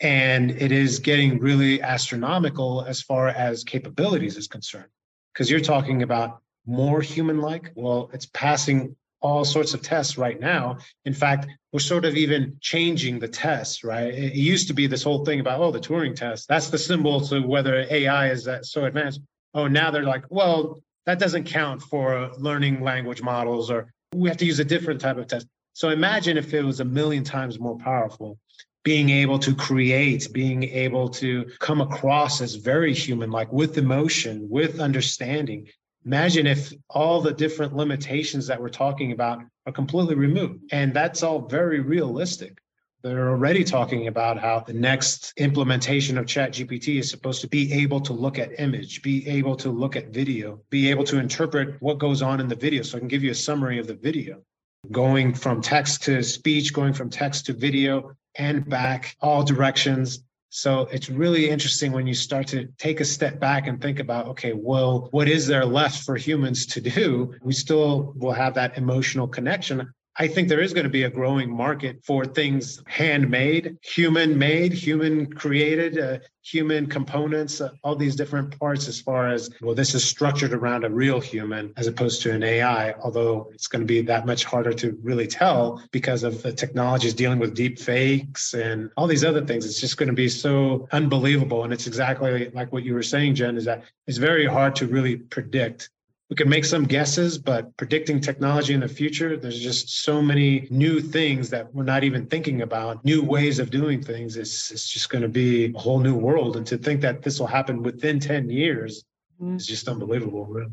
And 0.00 0.50
it 0.52 0.72
is 0.72 0.98
getting 0.98 1.38
really 1.38 1.82
astronomical 1.82 2.84
as 2.86 3.02
far 3.02 3.28
as 3.28 3.64
capabilities 3.64 4.36
is 4.36 4.48
concerned. 4.48 4.88
Because 5.32 5.50
you're 5.50 5.60
talking 5.60 6.02
about 6.02 6.40
more 6.66 7.00
human 7.00 7.40
like. 7.40 7.72
Well, 7.74 8.10
it's 8.12 8.26
passing 8.26 8.96
all 9.20 9.44
sorts 9.44 9.74
of 9.74 9.82
tests 9.82 10.16
right 10.16 10.40
now. 10.40 10.78
In 11.04 11.12
fact, 11.12 11.46
we're 11.72 11.80
sort 11.80 12.04
of 12.04 12.16
even 12.16 12.56
changing 12.60 13.18
the 13.18 13.28
tests, 13.28 13.84
right? 13.84 14.12
It 14.12 14.34
used 14.34 14.66
to 14.68 14.74
be 14.74 14.86
this 14.86 15.02
whole 15.02 15.24
thing 15.24 15.40
about, 15.40 15.60
oh, 15.60 15.70
the 15.70 15.78
Turing 15.78 16.16
test, 16.16 16.48
that's 16.48 16.70
the 16.70 16.78
symbol 16.78 17.20
to 17.28 17.40
whether 17.40 17.86
AI 17.90 18.30
is 18.30 18.44
that 18.44 18.66
so 18.66 18.86
advanced. 18.86 19.20
Oh, 19.54 19.68
now 19.68 19.90
they're 19.90 20.04
like, 20.04 20.24
well, 20.30 20.80
that 21.06 21.18
doesn't 21.18 21.44
count 21.44 21.82
for 21.82 22.30
learning 22.38 22.82
language 22.82 23.22
models, 23.22 23.70
or 23.70 23.92
we 24.14 24.28
have 24.28 24.38
to 24.38 24.46
use 24.46 24.58
a 24.58 24.64
different 24.64 25.00
type 25.00 25.18
of 25.18 25.26
test. 25.26 25.46
So 25.74 25.90
imagine 25.90 26.36
if 26.36 26.52
it 26.54 26.62
was 26.62 26.80
a 26.80 26.84
million 26.84 27.24
times 27.24 27.58
more 27.58 27.76
powerful 27.76 28.38
being 28.82 29.10
able 29.10 29.38
to 29.38 29.54
create, 29.54 30.32
being 30.32 30.64
able 30.64 31.08
to 31.08 31.50
come 31.58 31.80
across 31.80 32.40
as 32.40 32.54
very 32.54 32.94
human, 32.94 33.30
like 33.30 33.52
with 33.52 33.76
emotion, 33.76 34.48
with 34.48 34.80
understanding. 34.80 35.68
Imagine 36.06 36.46
if 36.46 36.72
all 36.88 37.20
the 37.20 37.32
different 37.32 37.76
limitations 37.76 38.46
that 38.46 38.60
we're 38.60 38.70
talking 38.70 39.12
about 39.12 39.42
are 39.66 39.72
completely 39.72 40.14
removed. 40.14 40.60
And 40.72 40.94
that's 40.94 41.22
all 41.22 41.46
very 41.46 41.80
realistic. 41.80 42.58
They're 43.02 43.30
already 43.30 43.64
talking 43.64 44.08
about 44.08 44.38
how 44.38 44.60
the 44.60 44.74
next 44.74 45.32
implementation 45.38 46.18
of 46.18 46.26
ChatGPT 46.26 46.98
is 46.98 47.10
supposed 47.10 47.40
to 47.40 47.48
be 47.48 47.72
able 47.72 48.00
to 48.02 48.12
look 48.12 48.38
at 48.38 48.60
image, 48.60 49.02
be 49.02 49.26
able 49.26 49.56
to 49.56 49.70
look 49.70 49.96
at 49.96 50.08
video, 50.08 50.60
be 50.68 50.90
able 50.90 51.04
to 51.04 51.18
interpret 51.18 51.80
what 51.80 51.98
goes 51.98 52.20
on 52.20 52.40
in 52.40 52.48
the 52.48 52.54
video. 52.54 52.82
So 52.82 52.96
I 52.96 53.00
can 53.00 53.08
give 53.08 53.22
you 53.22 53.30
a 53.30 53.34
summary 53.34 53.78
of 53.78 53.86
the 53.86 53.94
video. 53.94 54.42
Going 54.90 55.34
from 55.34 55.62
text 55.62 56.02
to 56.04 56.22
speech, 56.22 56.74
going 56.74 56.92
from 56.92 57.08
text 57.08 57.46
to 57.46 57.54
video, 57.54 58.14
and 58.36 58.68
back, 58.68 59.16
all 59.20 59.42
directions. 59.42 60.20
So 60.50 60.88
it's 60.92 61.08
really 61.08 61.48
interesting 61.48 61.92
when 61.92 62.06
you 62.06 62.14
start 62.14 62.48
to 62.48 62.66
take 62.76 63.00
a 63.00 63.04
step 63.04 63.38
back 63.38 63.68
and 63.68 63.80
think 63.80 64.00
about, 64.00 64.26
okay, 64.28 64.52
well, 64.52 65.08
what 65.12 65.28
is 65.28 65.46
there 65.46 65.64
left 65.64 66.04
for 66.04 66.16
humans 66.16 66.66
to 66.66 66.80
do? 66.80 67.34
We 67.42 67.52
still 67.52 68.12
will 68.16 68.32
have 68.32 68.54
that 68.54 68.76
emotional 68.76 69.28
connection. 69.28 69.92
I 70.20 70.28
think 70.28 70.50
there 70.50 70.60
is 70.60 70.74
going 70.74 70.84
to 70.84 70.90
be 70.90 71.04
a 71.04 71.10
growing 71.10 71.50
market 71.50 72.04
for 72.04 72.26
things 72.26 72.82
handmade, 72.86 73.78
human 73.80 74.36
made, 74.36 74.70
human 74.70 75.32
created, 75.32 75.98
uh, 75.98 76.18
human 76.42 76.88
components, 76.88 77.62
uh, 77.62 77.70
all 77.82 77.96
these 77.96 78.16
different 78.16 78.58
parts 78.58 78.86
as 78.86 79.00
far 79.00 79.28
as, 79.28 79.48
well, 79.62 79.74
this 79.74 79.94
is 79.94 80.04
structured 80.04 80.52
around 80.52 80.84
a 80.84 80.90
real 80.90 81.20
human 81.20 81.72
as 81.78 81.86
opposed 81.86 82.20
to 82.20 82.32
an 82.32 82.42
AI, 82.42 82.92
although 83.02 83.48
it's 83.54 83.66
going 83.66 83.80
to 83.80 83.86
be 83.86 84.02
that 84.02 84.26
much 84.26 84.44
harder 84.44 84.74
to 84.74 84.98
really 85.02 85.26
tell 85.26 85.82
because 85.90 86.22
of 86.22 86.42
the 86.42 86.52
technologies 86.52 87.14
dealing 87.14 87.38
with 87.38 87.54
deep 87.54 87.78
fakes 87.78 88.52
and 88.52 88.90
all 88.98 89.06
these 89.06 89.24
other 89.24 89.42
things. 89.46 89.64
It's 89.64 89.80
just 89.80 89.96
going 89.96 90.08
to 90.08 90.12
be 90.12 90.28
so 90.28 90.86
unbelievable. 90.92 91.64
And 91.64 91.72
it's 91.72 91.86
exactly 91.86 92.50
like 92.50 92.70
what 92.74 92.84
you 92.84 92.92
were 92.92 93.02
saying, 93.02 93.36
Jen, 93.36 93.56
is 93.56 93.64
that 93.64 93.84
it's 94.06 94.18
very 94.18 94.44
hard 94.44 94.76
to 94.76 94.86
really 94.86 95.16
predict 95.16 95.88
we 96.30 96.36
can 96.36 96.48
make 96.48 96.64
some 96.64 96.84
guesses, 96.84 97.36
but 97.36 97.76
predicting 97.76 98.20
technology 98.20 98.72
in 98.72 98.80
the 98.80 98.88
future, 98.88 99.36
there's 99.36 99.58
just 99.58 100.04
so 100.04 100.22
many 100.22 100.68
new 100.70 101.00
things 101.00 101.50
that 101.50 101.74
we're 101.74 101.82
not 101.82 102.04
even 102.04 102.24
thinking 102.26 102.62
about, 102.62 103.04
new 103.04 103.20
ways 103.20 103.58
of 103.58 103.68
doing 103.70 104.00
things. 104.00 104.36
It's, 104.36 104.70
it's 104.70 104.88
just 104.88 105.10
going 105.10 105.22
to 105.22 105.28
be 105.28 105.74
a 105.74 105.78
whole 105.78 105.98
new 105.98 106.14
world. 106.14 106.56
And 106.56 106.64
to 106.68 106.78
think 106.78 107.00
that 107.00 107.22
this 107.22 107.40
will 107.40 107.48
happen 107.48 107.82
within 107.82 108.20
10 108.20 108.48
years 108.48 109.04
mm-hmm. 109.42 109.56
is 109.56 109.66
just 109.66 109.88
unbelievable, 109.88 110.46
really. 110.46 110.70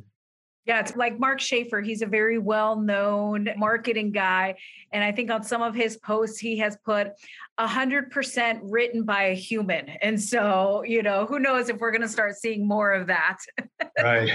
Yeah, 0.68 0.82
it's 0.82 0.96
like 0.96 1.18
Mark 1.18 1.40
Schaefer. 1.40 1.82
He's 1.82 2.02
a 2.02 2.06
very 2.06 2.38
well 2.38 2.76
known 2.76 3.48
marketing 3.58 4.12
guy. 4.12 4.56
And 4.92 5.04
I 5.04 5.12
think 5.12 5.32
on 5.32 5.42
some 5.42 5.64
of 5.64 5.74
his 5.74 5.98
posts, 5.98 6.38
he 6.38 6.58
has 6.58 6.78
put 6.86 7.14
100% 7.58 8.60
written 8.64 9.04
by 9.04 9.24
a 9.24 9.34
human. 9.34 9.90
And 10.02 10.22
so, 10.22 10.84
you 10.86 11.02
know, 11.02 11.26
who 11.26 11.40
knows 11.40 11.70
if 11.70 11.78
we're 11.78 11.92
going 11.92 12.02
to 12.02 12.08
start 12.08 12.36
seeing 12.36 12.68
more 12.68 12.92
of 12.92 13.08
that. 13.08 13.38
right. 14.04 14.30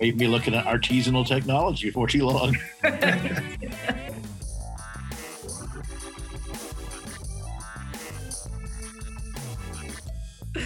We've 0.00 0.18
been 0.18 0.30
looking 0.30 0.54
at 0.54 0.64
artisanal 0.64 1.26
technology 1.26 1.90
for 1.90 2.08
too 2.08 2.26
long. 2.26 2.56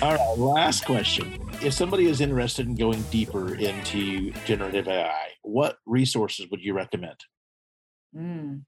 All 0.02 0.14
right, 0.14 0.38
last 0.38 0.84
question. 0.84 1.38
If 1.62 1.72
somebody 1.72 2.06
is 2.06 2.20
interested 2.20 2.66
in 2.66 2.74
going 2.74 3.02
deeper 3.10 3.54
into 3.54 4.32
generative 4.44 4.88
AI, 4.88 5.28
what 5.42 5.78
resources 5.86 6.46
would 6.50 6.62
you 6.62 6.74
recommend? 6.74 7.16
Mm. 8.14 8.64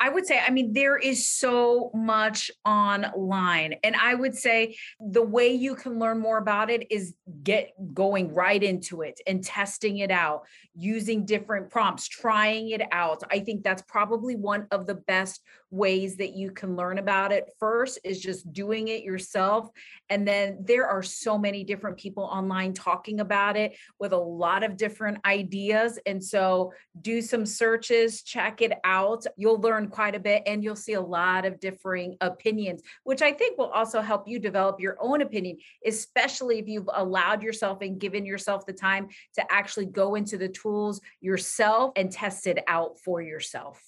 I 0.00 0.08
would 0.08 0.26
say, 0.26 0.38
I 0.38 0.50
mean, 0.50 0.72
there 0.72 0.96
is 0.96 1.28
so 1.28 1.90
much 1.92 2.50
online. 2.64 3.74
And 3.82 3.96
I 3.96 4.14
would 4.14 4.36
say 4.36 4.76
the 5.00 5.22
way 5.22 5.52
you 5.52 5.74
can 5.74 5.98
learn 5.98 6.20
more 6.20 6.38
about 6.38 6.70
it 6.70 6.86
is 6.90 7.14
get 7.42 7.72
going 7.94 8.32
right 8.32 8.62
into 8.62 9.02
it 9.02 9.20
and 9.26 9.42
testing 9.42 9.98
it 9.98 10.10
out, 10.10 10.42
using 10.74 11.24
different 11.24 11.70
prompts, 11.70 12.06
trying 12.06 12.70
it 12.70 12.82
out. 12.92 13.22
I 13.30 13.40
think 13.40 13.64
that's 13.64 13.82
probably 13.82 14.36
one 14.36 14.68
of 14.70 14.86
the 14.86 14.94
best 14.94 15.40
ways 15.70 16.16
that 16.16 16.34
you 16.34 16.50
can 16.50 16.76
learn 16.76 16.98
about 16.98 17.32
it. 17.32 17.52
First 17.58 17.98
is 18.04 18.20
just 18.20 18.52
doing 18.52 18.88
it 18.88 19.02
yourself. 19.02 19.70
And 20.08 20.26
then 20.26 20.58
there 20.60 20.86
are 20.86 21.02
so 21.02 21.36
many 21.36 21.64
different 21.64 21.98
people 21.98 22.24
online 22.24 22.72
talking 22.72 23.20
about 23.20 23.56
it 23.56 23.76
with 23.98 24.12
a 24.12 24.18
lot 24.18 24.62
of 24.62 24.76
different 24.76 25.18
ideas. 25.26 25.98
And 26.06 26.22
so 26.24 26.72
do 27.02 27.20
some 27.20 27.44
searches, 27.44 28.22
check 28.22 28.62
it 28.62 28.72
out. 28.84 29.24
You'll 29.36 29.60
learn 29.60 29.88
quite 29.88 30.14
a 30.14 30.20
bit 30.20 30.42
and 30.46 30.64
you'll 30.64 30.76
see 30.76 30.94
a 30.94 31.00
lot 31.00 31.44
of 31.44 31.60
differing 31.60 32.16
opinions, 32.20 32.82
which 33.04 33.22
I 33.22 33.32
think 33.32 33.58
will 33.58 33.70
also 33.70 34.00
help 34.00 34.26
you 34.26 34.38
develop 34.38 34.80
your 34.80 34.96
own 35.00 35.22
opinion, 35.22 35.58
especially 35.84 36.58
if 36.58 36.68
you've 36.68 36.88
allowed 36.92 37.42
yourself 37.42 37.82
and 37.82 38.00
given 38.00 38.24
yourself 38.24 38.64
the 38.64 38.72
time 38.72 39.08
to 39.34 39.52
actually 39.52 39.86
go 39.86 40.14
into 40.14 40.38
the 40.38 40.48
tools 40.48 41.00
yourself 41.20 41.92
and 41.96 42.10
test 42.10 42.46
it 42.46 42.64
out 42.66 42.98
for 43.00 43.20
yourself. 43.20 43.82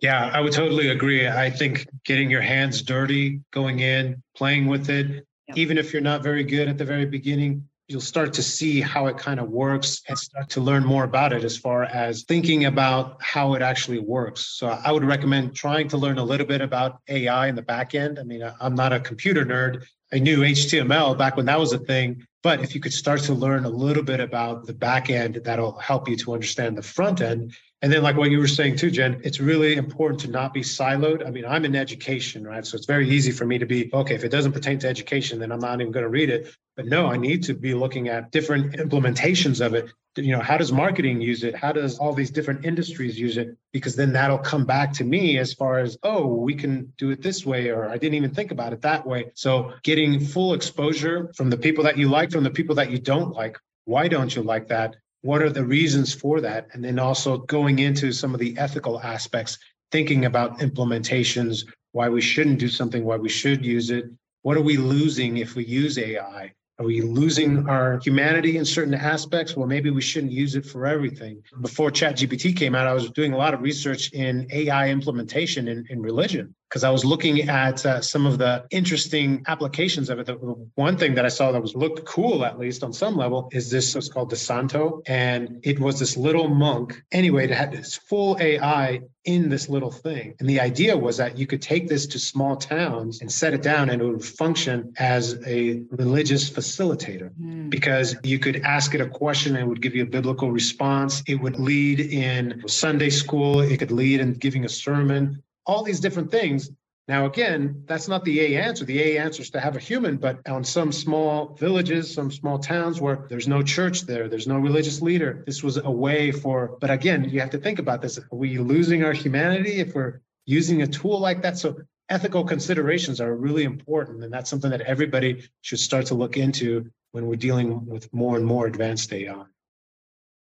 Yeah, 0.00 0.30
I 0.32 0.40
would 0.40 0.52
totally 0.52 0.88
agree. 0.88 1.26
I 1.26 1.50
think 1.50 1.86
getting 2.04 2.30
your 2.30 2.42
hands 2.42 2.82
dirty, 2.82 3.40
going 3.52 3.80
in, 3.80 4.22
playing 4.36 4.66
with 4.66 4.90
it, 4.90 5.26
yep. 5.48 5.56
even 5.56 5.78
if 5.78 5.92
you're 5.92 6.02
not 6.02 6.22
very 6.22 6.44
good 6.44 6.68
at 6.68 6.76
the 6.76 6.84
very 6.84 7.06
beginning, 7.06 7.66
you'll 7.88 8.00
start 8.00 8.32
to 8.32 8.42
see 8.42 8.80
how 8.80 9.06
it 9.06 9.16
kind 9.16 9.38
of 9.38 9.48
works 9.48 10.02
and 10.08 10.18
start 10.18 10.48
to 10.50 10.60
learn 10.60 10.84
more 10.84 11.04
about 11.04 11.32
it 11.32 11.44
as 11.44 11.56
far 11.56 11.84
as 11.84 12.24
thinking 12.24 12.64
about 12.64 13.16
how 13.22 13.54
it 13.54 13.62
actually 13.62 14.00
works. 14.00 14.56
So 14.58 14.68
I 14.68 14.90
would 14.90 15.04
recommend 15.04 15.54
trying 15.54 15.88
to 15.88 15.96
learn 15.96 16.18
a 16.18 16.24
little 16.24 16.46
bit 16.46 16.60
about 16.60 16.98
AI 17.08 17.46
in 17.46 17.54
the 17.54 17.62
back 17.62 17.94
end. 17.94 18.18
I 18.18 18.24
mean, 18.24 18.42
I'm 18.60 18.74
not 18.74 18.92
a 18.92 18.98
computer 18.98 19.46
nerd. 19.46 19.84
I 20.12 20.18
knew 20.18 20.40
HTML 20.40 21.16
back 21.16 21.36
when 21.36 21.46
that 21.46 21.58
was 21.58 21.72
a 21.72 21.78
thing. 21.78 22.26
But 22.42 22.60
if 22.60 22.74
you 22.74 22.80
could 22.80 22.92
start 22.92 23.22
to 23.22 23.34
learn 23.34 23.64
a 23.64 23.68
little 23.68 24.04
bit 24.04 24.20
about 24.20 24.66
the 24.66 24.74
back 24.74 25.10
end, 25.10 25.40
that'll 25.44 25.78
help 25.78 26.08
you 26.08 26.16
to 26.18 26.34
understand 26.34 26.76
the 26.76 26.82
front 26.82 27.20
end. 27.20 27.54
And 27.86 27.92
then, 27.92 28.02
like 28.02 28.16
what 28.16 28.32
you 28.32 28.40
were 28.40 28.48
saying 28.48 28.78
too, 28.78 28.90
Jen, 28.90 29.20
it's 29.22 29.38
really 29.38 29.76
important 29.76 30.18
to 30.22 30.28
not 30.28 30.52
be 30.52 30.62
siloed. 30.62 31.24
I 31.24 31.30
mean, 31.30 31.44
I'm 31.44 31.64
in 31.64 31.76
education, 31.76 32.44
right? 32.44 32.66
So 32.66 32.74
it's 32.74 32.84
very 32.84 33.08
easy 33.08 33.30
for 33.30 33.46
me 33.46 33.58
to 33.58 33.64
be, 33.64 33.88
okay, 33.94 34.16
if 34.16 34.24
it 34.24 34.30
doesn't 34.30 34.50
pertain 34.50 34.80
to 34.80 34.88
education, 34.88 35.38
then 35.38 35.52
I'm 35.52 35.60
not 35.60 35.80
even 35.80 35.92
going 35.92 36.02
to 36.02 36.08
read 36.08 36.28
it. 36.28 36.52
But 36.74 36.86
no, 36.86 37.06
I 37.06 37.16
need 37.16 37.44
to 37.44 37.54
be 37.54 37.74
looking 37.74 38.08
at 38.08 38.32
different 38.32 38.72
implementations 38.72 39.64
of 39.64 39.74
it. 39.74 39.92
You 40.16 40.32
know, 40.32 40.42
how 40.42 40.56
does 40.58 40.72
marketing 40.72 41.20
use 41.20 41.44
it? 41.44 41.54
How 41.54 41.70
does 41.70 41.96
all 42.00 42.12
these 42.12 42.32
different 42.32 42.64
industries 42.64 43.20
use 43.20 43.36
it? 43.36 43.56
Because 43.72 43.94
then 43.94 44.12
that'll 44.12 44.38
come 44.38 44.64
back 44.64 44.92
to 44.94 45.04
me 45.04 45.38
as 45.38 45.52
far 45.52 45.78
as, 45.78 45.96
oh, 46.02 46.26
we 46.26 46.56
can 46.56 46.92
do 46.98 47.10
it 47.10 47.22
this 47.22 47.46
way, 47.46 47.68
or 47.68 47.88
I 47.88 47.98
didn't 47.98 48.14
even 48.14 48.34
think 48.34 48.50
about 48.50 48.72
it 48.72 48.82
that 48.82 49.06
way. 49.06 49.30
So 49.34 49.74
getting 49.84 50.18
full 50.18 50.54
exposure 50.54 51.30
from 51.36 51.50
the 51.50 51.56
people 51.56 51.84
that 51.84 51.96
you 51.96 52.08
like, 52.08 52.32
from 52.32 52.42
the 52.42 52.50
people 52.50 52.74
that 52.74 52.90
you 52.90 52.98
don't 52.98 53.30
like. 53.30 53.56
Why 53.84 54.08
don't 54.08 54.34
you 54.34 54.42
like 54.42 54.66
that? 54.66 54.96
What 55.22 55.42
are 55.42 55.50
the 55.50 55.64
reasons 55.64 56.14
for 56.14 56.40
that? 56.40 56.68
And 56.72 56.84
then 56.84 56.98
also 56.98 57.38
going 57.38 57.78
into 57.78 58.12
some 58.12 58.34
of 58.34 58.40
the 58.40 58.56
ethical 58.58 59.00
aspects, 59.00 59.58
thinking 59.90 60.24
about 60.24 60.58
implementations, 60.60 61.64
why 61.92 62.08
we 62.08 62.20
shouldn't 62.20 62.58
do 62.58 62.68
something, 62.68 63.04
why 63.04 63.16
we 63.16 63.28
should 63.28 63.64
use 63.64 63.90
it. 63.90 64.06
What 64.42 64.56
are 64.56 64.62
we 64.62 64.76
losing 64.76 65.38
if 65.38 65.56
we 65.56 65.64
use 65.64 65.98
AI? 65.98 66.52
Are 66.78 66.84
we 66.84 67.00
losing 67.00 67.66
our 67.70 67.98
humanity 68.04 68.58
in 68.58 68.66
certain 68.66 68.92
aspects? 68.92 69.56
Well, 69.56 69.66
maybe 69.66 69.90
we 69.90 70.02
shouldn't 70.02 70.32
use 70.32 70.56
it 70.56 70.66
for 70.66 70.86
everything. 70.86 71.42
Before 71.62 71.90
ChatGPT 71.90 72.54
came 72.54 72.74
out, 72.74 72.86
I 72.86 72.92
was 72.92 73.10
doing 73.10 73.32
a 73.32 73.38
lot 73.38 73.54
of 73.54 73.62
research 73.62 74.12
in 74.12 74.46
AI 74.52 74.90
implementation 74.90 75.68
in, 75.68 75.86
in 75.88 76.02
religion 76.02 76.54
because 76.76 76.84
I 76.84 76.90
was 76.90 77.06
looking 77.06 77.48
at 77.48 77.86
uh, 77.86 78.02
some 78.02 78.26
of 78.26 78.36
the 78.36 78.66
interesting 78.70 79.42
applications 79.46 80.10
of 80.10 80.18
it. 80.18 80.26
The, 80.26 80.34
one 80.74 80.98
thing 80.98 81.14
that 81.14 81.24
I 81.24 81.28
saw 81.28 81.50
that 81.50 81.62
was 81.62 81.74
looked 81.74 82.04
cool, 82.04 82.44
at 82.44 82.58
least 82.58 82.82
on 82.82 82.92
some 82.92 83.16
level, 83.16 83.48
is 83.50 83.70
this 83.70 83.94
was 83.94 84.10
called 84.10 84.28
the 84.28 84.36
Santo, 84.36 85.00
and 85.06 85.58
it 85.62 85.80
was 85.80 85.98
this 85.98 86.18
little 86.18 86.48
monk. 86.48 87.02
Anyway, 87.12 87.44
it 87.44 87.50
had 87.50 87.72
this 87.72 87.96
full 87.96 88.36
AI 88.38 89.00
in 89.24 89.48
this 89.48 89.70
little 89.70 89.90
thing, 89.90 90.34
and 90.38 90.46
the 90.46 90.60
idea 90.60 90.94
was 90.94 91.16
that 91.16 91.38
you 91.38 91.46
could 91.46 91.62
take 91.62 91.88
this 91.88 92.06
to 92.08 92.18
small 92.18 92.56
towns 92.56 93.22
and 93.22 93.32
set 93.32 93.54
it 93.54 93.62
down, 93.62 93.88
and 93.88 94.02
it 94.02 94.04
would 94.04 94.22
function 94.22 94.92
as 94.98 95.40
a 95.46 95.82
religious 95.92 96.50
facilitator 96.50 97.30
mm. 97.40 97.70
because 97.70 98.14
you 98.22 98.38
could 98.38 98.56
ask 98.56 98.94
it 98.94 99.00
a 99.00 99.08
question 99.08 99.56
and 99.56 99.64
it 99.64 99.66
would 99.66 99.80
give 99.80 99.94
you 99.94 100.02
a 100.02 100.06
biblical 100.18 100.52
response. 100.52 101.22
It 101.26 101.36
would 101.36 101.58
lead 101.58 102.00
in 102.00 102.62
Sunday 102.68 103.10
school. 103.10 103.60
It 103.60 103.78
could 103.78 103.90
lead 103.90 104.20
in 104.20 104.34
giving 104.34 104.66
a 104.66 104.68
sermon 104.68 105.42
all 105.66 105.82
these 105.82 106.00
different 106.00 106.30
things. 106.30 106.70
Now, 107.08 107.26
again, 107.26 107.84
that's 107.86 108.08
not 108.08 108.24
the 108.24 108.40
A 108.40 108.60
answer. 108.60 108.84
The 108.84 109.00
A 109.00 109.18
answer 109.18 109.42
is 109.42 109.50
to 109.50 109.60
have 109.60 109.76
a 109.76 109.80
human, 109.80 110.16
but 110.16 110.40
on 110.48 110.64
some 110.64 110.90
small 110.90 111.54
villages, 111.54 112.12
some 112.12 112.32
small 112.32 112.58
towns 112.58 113.00
where 113.00 113.26
there's 113.28 113.46
no 113.46 113.62
church 113.62 114.02
there, 114.02 114.28
there's 114.28 114.48
no 114.48 114.58
religious 114.58 115.00
leader, 115.00 115.44
this 115.46 115.62
was 115.62 115.76
a 115.76 115.90
way 115.90 116.32
for, 116.32 116.76
but 116.80 116.90
again, 116.90 117.28
you 117.28 117.38
have 117.38 117.50
to 117.50 117.58
think 117.58 117.78
about 117.78 118.02
this. 118.02 118.18
Are 118.18 118.24
we 118.32 118.58
losing 118.58 119.04
our 119.04 119.12
humanity 119.12 119.78
if 119.78 119.94
we're 119.94 120.20
using 120.46 120.82
a 120.82 120.86
tool 120.86 121.20
like 121.20 121.42
that? 121.42 121.58
So 121.58 121.76
ethical 122.08 122.44
considerations 122.44 123.20
are 123.20 123.34
really 123.34 123.64
important. 123.64 124.24
And 124.24 124.32
that's 124.32 124.50
something 124.50 124.70
that 124.70 124.80
everybody 124.80 125.48
should 125.60 125.80
start 125.80 126.06
to 126.06 126.14
look 126.14 126.36
into 126.36 126.90
when 127.12 127.26
we're 127.26 127.36
dealing 127.36 127.86
with 127.86 128.12
more 128.12 128.36
and 128.36 128.44
more 128.44 128.66
advanced 128.66 129.12
AI. 129.12 129.44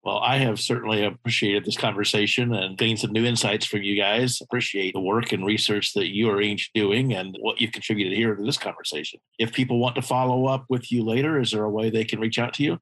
Well, 0.04 0.20
I 0.20 0.38
have 0.38 0.62
certainly 0.62 1.04
appreciated 1.04 1.66
this 1.66 1.76
conversation 1.76 2.54
and 2.54 2.78
gained 2.78 3.00
some 3.00 3.12
new 3.12 3.26
insights 3.26 3.66
from 3.66 3.84
you 3.84 3.98
guys. 3.98 4.40
Appreciate 4.42 4.94
the 4.94 5.02
work 5.02 5.34
and 5.34 5.46
research 5.46 5.94
that 5.94 6.08
you 6.08 6.30
are 6.30 6.42
each 6.42 6.72
doing 6.74 7.14
and 7.14 7.36
what 7.42 7.60
you've 7.60 7.74
contributed 7.74 8.18
here 8.18 8.34
to 8.34 8.44
this 8.44 8.58
conversation. 8.58 9.20
If 9.40 9.52
people 9.52 9.78
want 9.78 9.96
to 9.96 10.02
follow 10.02 10.46
up 10.46 10.66
with 10.70 10.90
you 10.90 11.04
later, 11.04 11.40
is 11.40 11.52
there 11.52 11.66
a 11.66 11.70
way 11.70 11.90
they 11.90 12.06
can 12.06 12.20
reach 12.20 12.40
out 12.40 12.54
to 12.56 12.64
you? 12.64 12.80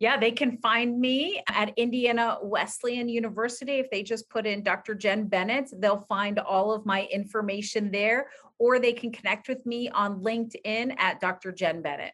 Yeah, 0.00 0.18
they 0.18 0.32
can 0.32 0.58
find 0.58 1.00
me 1.00 1.40
at 1.48 1.72
Indiana 1.78 2.38
Wesleyan 2.42 3.08
University. 3.08 3.78
If 3.78 3.90
they 3.90 4.02
just 4.02 4.28
put 4.28 4.44
in 4.44 4.62
Dr. 4.62 4.94
Jen 4.94 5.26
Bennett, 5.28 5.70
they'll 5.78 6.04
find 6.08 6.38
all 6.38 6.72
of 6.72 6.84
my 6.84 7.04
information 7.04 7.90
there, 7.90 8.26
or 8.58 8.78
they 8.78 8.92
can 8.92 9.10
connect 9.10 9.48
with 9.48 9.64
me 9.64 9.88
on 9.88 10.20
LinkedIn 10.20 10.96
at 10.98 11.20
Dr. 11.20 11.52
Jen 11.52 11.80
Bennett. 11.80 12.12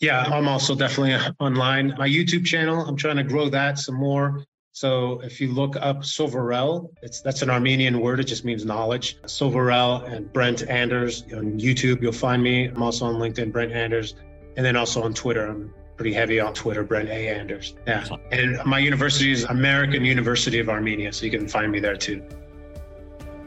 Yeah, 0.00 0.22
I'm 0.22 0.46
also 0.46 0.74
definitely 0.74 1.16
online. 1.40 1.94
My 1.98 2.08
YouTube 2.08 2.44
channel, 2.44 2.84
I'm 2.86 2.96
trying 2.96 3.16
to 3.16 3.24
grow 3.24 3.48
that 3.48 3.78
some 3.78 3.96
more. 3.96 4.44
So 4.72 5.20
if 5.20 5.40
you 5.40 5.50
look 5.52 5.74
up 5.76 6.02
Sovorel, 6.02 6.90
it's 7.02 7.20
that's 7.20 7.42
an 7.42 7.50
Armenian 7.50 8.00
word. 8.00 8.20
It 8.20 8.24
just 8.24 8.44
means 8.44 8.64
knowledge. 8.64 9.20
Sovorel 9.22 10.08
and 10.08 10.32
Brent 10.32 10.68
Anders 10.68 11.24
on 11.34 11.58
YouTube, 11.58 12.00
you'll 12.00 12.12
find 12.12 12.40
me. 12.40 12.66
I'm 12.66 12.80
also 12.80 13.06
on 13.06 13.14
LinkedIn, 13.14 13.50
Brent 13.50 13.72
Anders, 13.72 14.14
and 14.56 14.64
then 14.64 14.76
also 14.76 15.02
on 15.02 15.14
Twitter. 15.14 15.46
I'm 15.46 15.74
pretty 15.96 16.12
heavy 16.12 16.38
on 16.38 16.54
Twitter, 16.54 16.84
Brent 16.84 17.08
A. 17.08 17.28
Anders. 17.28 17.74
Yeah. 17.88 18.06
And 18.30 18.64
my 18.64 18.78
university 18.78 19.32
is 19.32 19.42
American 19.44 20.04
University 20.04 20.60
of 20.60 20.68
Armenia, 20.68 21.12
so 21.12 21.24
you 21.24 21.32
can 21.32 21.48
find 21.48 21.72
me 21.72 21.80
there 21.80 21.96
too. 21.96 22.22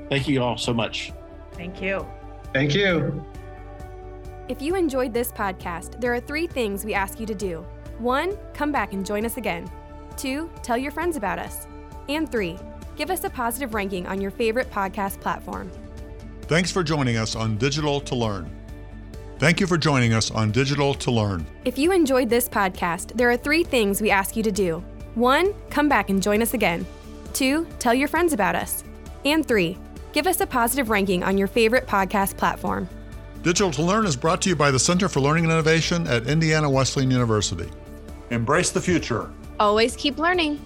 Thank 0.10 0.28
you 0.28 0.44
all 0.44 0.58
so 0.58 0.74
much. 0.74 1.14
Thank 1.54 1.82
you. 1.82 2.06
Thank 2.54 2.76
you. 2.76 3.26
If 4.52 4.62
you 4.62 4.76
enjoyed 4.76 5.14
this 5.14 5.32
podcast, 5.32 6.02
there 6.02 6.14
are 6.14 6.20
three 6.20 6.46
things 6.46 6.84
we 6.84 6.94
ask 6.94 7.22
you 7.22 7.26
to 7.26 7.34
do. 7.34 7.66
One, 8.00 8.38
come 8.54 8.70
back 8.70 8.92
and 8.92 9.06
join 9.06 9.26
us 9.26 9.38
again. 9.38 9.72
Two, 10.18 10.50
tell 10.62 10.78
your 10.78 10.92
friends 10.92 11.16
about 11.16 11.40
us. 11.40 11.68
And 12.10 12.30
three, 12.30 12.60
give 12.98 13.10
us 13.10 13.24
a 13.24 13.30
positive 13.30 13.74
ranking 13.74 14.06
on 14.08 14.20
your 14.20 14.30
favorite 14.30 14.70
podcast 14.70 15.22
platform. 15.22 15.72
Thanks 16.42 16.70
for 16.70 16.84
joining 16.84 17.16
us 17.16 17.34
on 17.34 17.56
Digital 17.56 18.02
to 18.02 18.14
Learn. 18.14 18.54
Thank 19.40 19.62
you 19.62 19.68
for 19.68 19.78
joining 19.78 20.12
us 20.12 20.32
on 20.32 20.52
Digital 20.52 20.94
to 20.96 21.12
Learn. 21.12 21.48
If 21.64 21.78
you 21.78 21.94
enjoyed 21.94 22.30
this 22.30 22.50
podcast, 22.50 23.14
there 23.16 23.32
are 23.32 23.38
three 23.38 23.64
things 23.64 24.02
we 24.02 24.12
ask 24.12 24.36
you 24.36 24.44
to 24.44 24.52
do. 24.52 24.84
One, 25.16 25.54
come 25.70 25.88
back 25.88 26.10
and 26.10 26.22
join 26.22 26.42
us 26.42 26.54
again. 26.54 26.86
Two, 27.32 27.66
tell 27.80 27.94
your 27.94 28.10
friends 28.10 28.34
about 28.34 28.56
us. 28.56 28.84
And 29.24 29.48
three, 29.48 29.78
give 30.12 30.28
us 30.28 30.42
a 30.42 30.46
positive 30.46 30.90
ranking 30.90 31.24
on 31.24 31.38
your 31.38 31.48
favorite 31.48 31.88
podcast 31.88 32.36
platform. 32.36 32.90
Digital 33.44 33.72
to 33.72 33.82
Learn 33.82 34.06
is 34.06 34.16
brought 34.16 34.40
to 34.44 34.50
you 34.50 34.56
by 34.56 34.70
the 34.70 34.78
Center 34.78 35.10
for 35.10 35.20
Learning 35.20 35.46
and 35.46 35.54
Innovation 35.54 36.06
at 36.06 36.28
Indiana 36.28 36.70
Wesleyan 36.70 37.10
University. 37.10 37.68
Embrace 38.30 38.70
the 38.70 38.80
future. 38.80 39.32
Always 39.60 39.96
keep 39.96 40.20
learning. 40.20 40.62